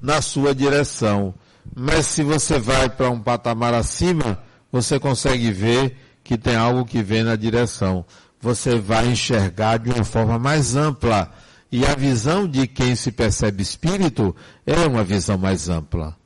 na 0.00 0.22
sua 0.22 0.54
direção. 0.54 1.34
Mas 1.74 2.06
se 2.06 2.22
você 2.22 2.60
vai 2.60 2.88
para 2.88 3.10
um 3.10 3.20
patamar 3.20 3.74
acima, 3.74 4.40
você 4.70 5.00
consegue 5.00 5.50
ver 5.50 5.98
que 6.22 6.38
tem 6.38 6.54
algo 6.54 6.84
que 6.84 7.02
vem 7.02 7.24
na 7.24 7.34
direção. 7.34 8.04
Você 8.40 8.78
vai 8.78 9.08
enxergar 9.08 9.78
de 9.78 9.90
uma 9.90 10.04
forma 10.04 10.38
mais 10.38 10.76
ampla. 10.76 11.28
E 11.72 11.84
a 11.84 11.96
visão 11.96 12.46
de 12.46 12.68
quem 12.68 12.94
se 12.94 13.10
percebe 13.10 13.64
espírito 13.64 14.32
é 14.64 14.86
uma 14.86 15.02
visão 15.02 15.36
mais 15.36 15.68
ampla. 15.68 16.16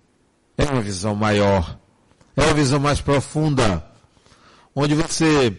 É 0.58 0.64
uma 0.64 0.82
visão 0.82 1.14
maior. 1.14 1.78
É 2.36 2.42
uma 2.42 2.54
visão 2.54 2.80
mais 2.80 3.00
profunda. 3.00 3.84
Onde 4.74 4.94
você 4.96 5.56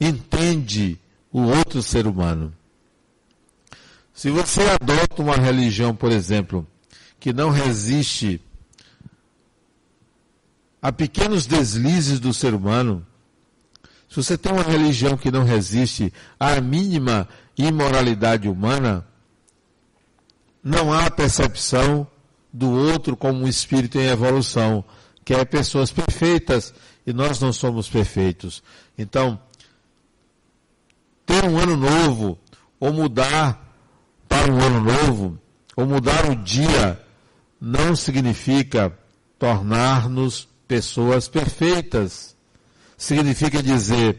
entende 0.00 0.98
o 1.30 1.42
outro 1.42 1.82
ser 1.82 2.06
humano. 2.06 2.54
Se 4.14 4.30
você 4.30 4.62
adota 4.62 5.22
uma 5.22 5.36
religião, 5.36 5.94
por 5.94 6.10
exemplo, 6.10 6.66
que 7.20 7.32
não 7.32 7.50
resiste 7.50 8.40
a 10.80 10.90
pequenos 10.90 11.46
deslizes 11.46 12.18
do 12.18 12.32
ser 12.32 12.54
humano, 12.54 13.06
se 14.08 14.16
você 14.16 14.38
tem 14.38 14.52
uma 14.52 14.62
religião 14.62 15.16
que 15.16 15.30
não 15.30 15.44
resiste 15.44 16.12
à 16.40 16.60
mínima 16.60 17.28
imoralidade 17.56 18.48
humana, 18.48 19.06
não 20.64 20.92
há 20.92 21.10
percepção 21.10 22.06
do 22.52 22.70
outro 22.70 23.16
como 23.16 23.44
um 23.44 23.48
espírito 23.48 23.98
em 23.98 24.06
evolução, 24.06 24.84
que 25.24 25.34
é 25.34 25.44
pessoas 25.44 25.90
perfeitas 25.90 26.72
e 27.06 27.12
nós 27.12 27.40
não 27.40 27.52
somos 27.52 27.88
perfeitos. 27.88 28.62
Então, 28.96 29.38
ter 31.26 31.44
um 31.44 31.58
ano 31.58 31.76
novo 31.76 32.38
ou 32.80 32.92
mudar 32.92 33.68
para 34.28 34.52
um 34.52 34.60
ano 34.60 34.80
novo, 34.80 35.38
ou 35.76 35.86
mudar 35.86 36.30
o 36.30 36.36
dia, 36.36 37.00
não 37.60 37.96
significa 37.96 38.96
tornar-nos 39.38 40.48
pessoas 40.66 41.28
perfeitas. 41.28 42.36
Significa 42.96 43.62
dizer, 43.62 44.18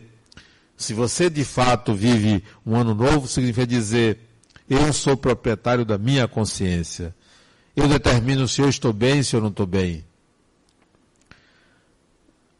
se 0.76 0.94
você 0.94 1.30
de 1.30 1.44
fato 1.44 1.94
vive 1.94 2.44
um 2.66 2.76
ano 2.76 2.96
novo, 2.96 3.28
significa 3.28 3.68
dizer, 3.68 4.20
eu 4.70 4.92
sou 4.94 5.18
proprietário 5.18 5.84
da 5.84 5.98
minha 5.98 6.28
consciência. 6.28 7.14
Eu 7.80 7.88
determino 7.88 8.46
se 8.46 8.62
eu 8.62 8.68
estou 8.68 8.92
bem, 8.92 9.24
se 9.24 9.34
eu 9.34 9.40
não 9.40 9.48
estou 9.48 9.66
bem. 9.66 10.04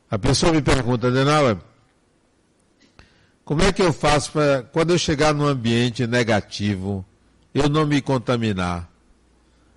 A 0.10 0.18
pessoa 0.18 0.54
me 0.54 0.62
pergunta, 0.62 1.12
Denala, 1.12 1.62
como 3.44 3.62
é 3.62 3.74
que 3.74 3.82
eu 3.82 3.92
faço 3.92 4.32
para, 4.32 4.64
quando 4.72 4.92
eu 4.92 4.98
chegar 4.98 5.34
num 5.34 5.46
ambiente 5.46 6.08
negativo, 6.08 7.06
eu 7.54 7.68
não 7.68 7.86
me 7.86 8.02
contaminar. 8.02 8.90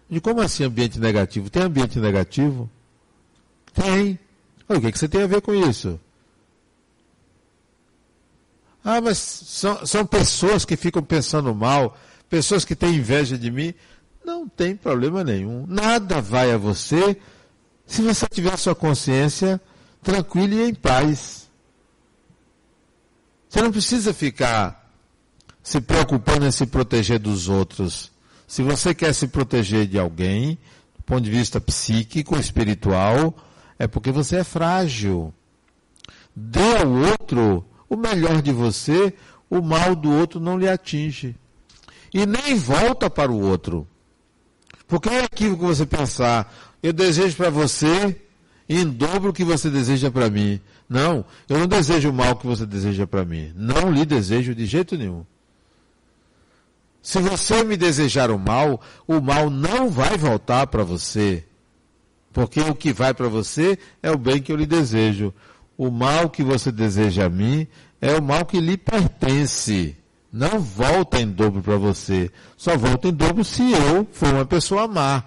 E 0.08 0.20
como 0.20 0.40
assim 0.40 0.62
ambiente 0.62 1.00
negativo? 1.00 1.50
Tem 1.50 1.62
ambiente 1.64 1.98
negativo? 1.98 2.70
Tem. 3.74 4.20
O 4.68 4.80
que, 4.80 4.92
que 4.92 4.98
você 4.98 5.08
tem 5.08 5.22
a 5.22 5.26
ver 5.26 5.40
com 5.40 5.52
isso? 5.52 5.98
Ah, 8.84 9.00
mas 9.00 9.18
são, 9.18 9.84
são 9.84 10.06
pessoas 10.06 10.64
que 10.64 10.76
ficam 10.76 11.02
pensando 11.02 11.52
mal, 11.52 11.98
pessoas 12.30 12.64
que 12.64 12.76
têm 12.76 12.94
inveja 12.94 13.36
de 13.36 13.50
mim. 13.50 13.74
Não 14.24 14.48
tem 14.48 14.76
problema 14.76 15.24
nenhum. 15.24 15.66
Nada 15.66 16.20
vai 16.20 16.52
a 16.52 16.56
você 16.56 17.16
se 17.86 18.02
você 18.02 18.26
tiver 18.26 18.56
sua 18.56 18.74
consciência 18.74 19.60
tranquila 20.02 20.54
e 20.54 20.70
em 20.70 20.74
paz. 20.74 21.48
Você 23.48 23.60
não 23.60 23.70
precisa 23.70 24.14
ficar 24.14 24.90
se 25.62 25.80
preocupando 25.80 26.46
em 26.46 26.50
se 26.50 26.66
proteger 26.66 27.18
dos 27.18 27.48
outros. 27.48 28.10
Se 28.46 28.62
você 28.62 28.94
quer 28.94 29.14
se 29.14 29.28
proteger 29.28 29.86
de 29.86 29.98
alguém, 29.98 30.58
do 30.96 31.02
ponto 31.04 31.22
de 31.22 31.30
vista 31.30 31.60
psíquico, 31.60 32.36
espiritual, 32.36 33.34
é 33.78 33.86
porque 33.86 34.10
você 34.10 34.36
é 34.36 34.44
frágil. 34.44 35.32
Dê 36.34 36.78
ao 36.78 36.88
outro 36.88 37.64
o 37.88 37.96
melhor 37.96 38.40
de 38.40 38.52
você, 38.52 39.12
o 39.50 39.60
mal 39.60 39.94
do 39.94 40.10
outro 40.10 40.40
não 40.40 40.58
lhe 40.58 40.68
atinge. 40.68 41.36
E 42.12 42.24
nem 42.24 42.54
volta 42.54 43.10
para 43.10 43.30
o 43.30 43.40
outro. 43.40 43.86
Porque 44.92 45.08
é 45.08 45.24
aquilo 45.24 45.56
que 45.56 45.64
você 45.64 45.86
pensar, 45.86 46.52
eu 46.82 46.92
desejo 46.92 47.34
para 47.34 47.48
você 47.48 48.14
em 48.68 48.86
dobro 48.86 49.30
o 49.30 49.32
que 49.32 49.42
você 49.42 49.70
deseja 49.70 50.10
para 50.10 50.28
mim. 50.28 50.60
Não, 50.86 51.24
eu 51.48 51.60
não 51.60 51.66
desejo 51.66 52.10
o 52.10 52.12
mal 52.12 52.36
que 52.36 52.46
você 52.46 52.66
deseja 52.66 53.06
para 53.06 53.24
mim. 53.24 53.54
Não 53.56 53.90
lhe 53.90 54.04
desejo 54.04 54.54
de 54.54 54.66
jeito 54.66 54.98
nenhum. 54.98 55.24
Se 57.00 57.20
você 57.20 57.64
me 57.64 57.74
desejar 57.74 58.30
o 58.30 58.38
mal, 58.38 58.82
o 59.08 59.18
mal 59.18 59.48
não 59.48 59.88
vai 59.88 60.18
voltar 60.18 60.66
para 60.66 60.84
você. 60.84 61.42
Porque 62.30 62.60
o 62.60 62.74
que 62.74 62.92
vai 62.92 63.14
para 63.14 63.28
você 63.28 63.78
é 64.02 64.10
o 64.10 64.18
bem 64.18 64.42
que 64.42 64.52
eu 64.52 64.56
lhe 64.56 64.66
desejo. 64.66 65.32
O 65.74 65.90
mal 65.90 66.28
que 66.28 66.42
você 66.42 66.70
deseja 66.70 67.24
a 67.24 67.30
mim 67.30 67.66
é 67.98 68.14
o 68.14 68.22
mal 68.22 68.44
que 68.44 68.60
lhe 68.60 68.76
pertence. 68.76 69.96
Não 70.32 70.60
volta 70.60 71.20
em 71.20 71.28
dobro 71.28 71.62
para 71.62 71.76
você. 71.76 72.30
Só 72.56 72.76
volta 72.76 73.08
em 73.08 73.12
dobro 73.12 73.44
se 73.44 73.62
eu 73.72 74.06
for 74.10 74.32
uma 74.32 74.46
pessoa 74.46 74.88
má. 74.88 75.22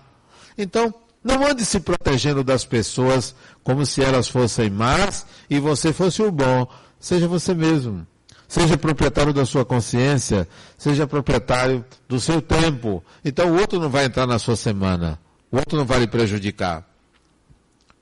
Então, 0.58 0.94
não 1.24 1.46
ande 1.46 1.64
se 1.64 1.80
protegendo 1.80 2.44
das 2.44 2.66
pessoas 2.66 3.36
como 3.64 3.86
se 3.86 4.02
elas 4.02 4.28
fossem 4.28 4.70
más 4.70 5.26
e 5.50 5.60
você 5.60 5.94
fosse 5.94 6.24
o 6.24 6.32
bom. 6.32 6.68
Seja 7.00 7.28
você 7.28 7.54
mesmo. 7.54 8.06
Seja 8.48 8.78
proprietário 8.78 9.34
da 9.34 9.46
sua 9.46 9.66
consciência, 9.66 10.48
seja 10.78 11.08
proprietário 11.08 11.84
do 12.08 12.20
seu 12.20 12.42
tempo. 12.42 13.04
Então 13.24 13.52
o 13.52 13.60
outro 13.60 13.80
não 13.80 13.90
vai 13.90 14.06
entrar 14.06 14.28
na 14.28 14.38
sua 14.38 14.56
semana, 14.56 15.20
o 15.52 15.58
outro 15.58 15.78
não 15.78 15.86
vai 15.86 16.00
lhe 16.00 16.08
prejudicar. 16.08 16.88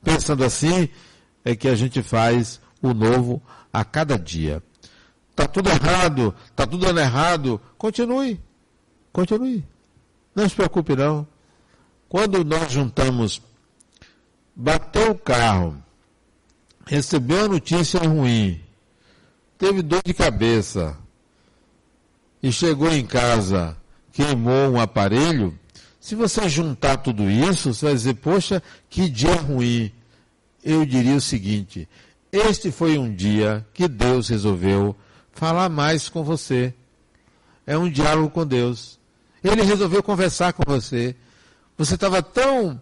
Pensando 0.04 0.44
assim, 0.44 0.90
é 1.46 1.56
que 1.56 1.68
a 1.68 1.76
gente 1.76 2.04
faz 2.04 2.60
o 2.82 2.94
novo 2.94 3.42
a 3.72 3.86
cada 3.86 4.20
dia. 4.20 4.62
Está 5.34 5.48
tudo 5.48 5.70
errado, 5.70 6.34
está 6.46 6.68
tudo 6.68 6.86
dando 6.86 7.00
errado, 7.00 7.60
continue, 7.76 8.40
continue. 9.12 9.66
Não 10.36 10.48
se 10.48 10.56
preocupe 10.56 10.96
não. 10.96 11.28
Quando 12.08 12.46
nós 12.46 12.72
juntamos, 12.72 13.42
bateu 14.56 15.12
o 15.12 15.18
carro, 15.18 15.76
recebeu 16.86 17.46
a 17.46 17.48
notícia 17.48 18.00
ruim, 18.00 18.62
teve 19.58 19.82
dor 19.82 20.04
de 20.06 20.14
cabeça 20.14 20.96
e 22.42 22.52
chegou 22.52 22.94
em 22.94 23.04
casa, 23.04 23.76
queimou 24.12 24.70
um 24.70 24.80
aparelho, 24.80 25.58
se 26.00 26.14
você 26.14 26.48
juntar 26.48 26.98
tudo 26.98 27.28
isso, 27.28 27.74
você 27.74 27.86
vai 27.86 27.96
dizer, 27.96 28.14
poxa, 28.16 28.62
que 28.88 29.10
dia 29.10 29.34
ruim. 29.36 29.92
Eu 30.62 30.86
diria 30.86 31.16
o 31.16 31.22
seguinte: 31.22 31.88
este 32.30 32.72
foi 32.72 32.98
um 32.98 33.14
dia 33.14 33.66
que 33.74 33.88
Deus 33.88 34.28
resolveu 34.28 34.96
falar 35.34 35.70
mais 35.70 36.10
com 36.10 36.24
você. 36.24 36.74
É 37.66 37.78
um 37.78 37.90
diálogo 37.90 38.30
com 38.30 38.46
Deus. 38.46 39.00
Ele 39.44 39.62
resolveu 39.62 40.02
conversar 40.02 40.54
com 40.54 40.64
você. 40.66 41.16
Você 41.78 41.96
estava 41.96 42.22
tão 42.22 42.80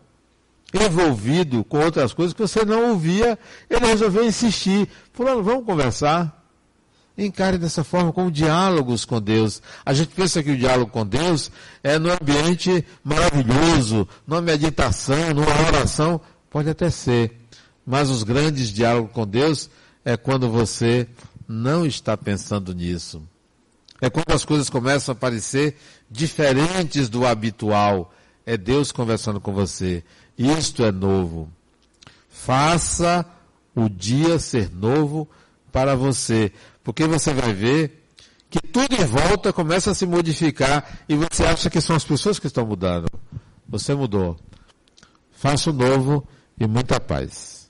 envolvido 0.73 1.63
com 1.63 1.79
outras 1.79 2.13
coisas 2.13 2.33
que 2.33 2.41
você 2.41 2.63
não 2.63 2.91
ouvia, 2.91 3.37
ele 3.69 3.85
resolveu 3.85 4.25
insistir. 4.25 4.87
Fulano, 5.11 5.43
vamos 5.43 5.65
conversar? 5.65 6.37
Encare 7.17 7.57
dessa 7.57 7.83
forma, 7.83 8.13
como 8.13 8.31
diálogos 8.31 9.03
com 9.03 9.21
Deus. 9.21 9.61
A 9.85 9.93
gente 9.93 10.09
pensa 10.15 10.41
que 10.41 10.51
o 10.51 10.57
diálogo 10.57 10.91
com 10.91 11.05
Deus 11.05 11.51
é 11.83 11.99
no 11.99 12.09
ambiente 12.11 12.85
maravilhoso, 13.03 14.07
numa 14.25 14.41
meditação, 14.41 15.33
numa 15.33 15.67
oração. 15.67 16.21
Pode 16.49 16.69
até 16.69 16.89
ser. 16.89 17.37
Mas 17.85 18.09
os 18.09 18.23
grandes 18.23 18.69
diálogos 18.69 19.11
com 19.11 19.27
Deus 19.27 19.69
é 20.05 20.15
quando 20.15 20.49
você 20.49 21.07
não 21.51 21.85
está 21.85 22.15
pensando 22.15 22.73
nisso. 22.73 23.21
É 24.01 24.09
quando 24.09 24.31
as 24.31 24.43
coisas 24.43 24.69
começam 24.69 25.11
a 25.13 25.15
parecer 25.15 25.77
diferentes 26.09 27.09
do 27.09 27.25
habitual. 27.25 28.11
É 28.45 28.57
Deus 28.57 28.91
conversando 28.91 29.39
com 29.39 29.53
você. 29.53 30.03
Isto 30.37 30.83
é 30.83 30.91
novo. 30.91 31.51
Faça 32.29 33.23
o 33.75 33.87
dia 33.87 34.39
ser 34.39 34.71
novo 34.71 35.29
para 35.71 35.95
você. 35.95 36.51
Porque 36.83 37.05
você 37.05 37.31
vai 37.31 37.53
ver 37.53 38.07
que 38.49 38.59
tudo 38.59 38.95
em 38.95 39.05
volta 39.05 39.53
começa 39.53 39.91
a 39.91 39.95
se 39.95 40.05
modificar 40.07 41.01
e 41.07 41.15
você 41.15 41.43
acha 41.43 41.69
que 41.69 41.79
são 41.79 41.95
as 41.95 42.03
pessoas 42.03 42.39
que 42.39 42.47
estão 42.47 42.65
mudando. 42.65 43.07
Você 43.69 43.93
mudou. 43.93 44.35
Faça 45.31 45.69
o 45.69 45.73
novo 45.73 46.27
e 46.59 46.65
muita 46.65 46.99
paz. 46.99 47.60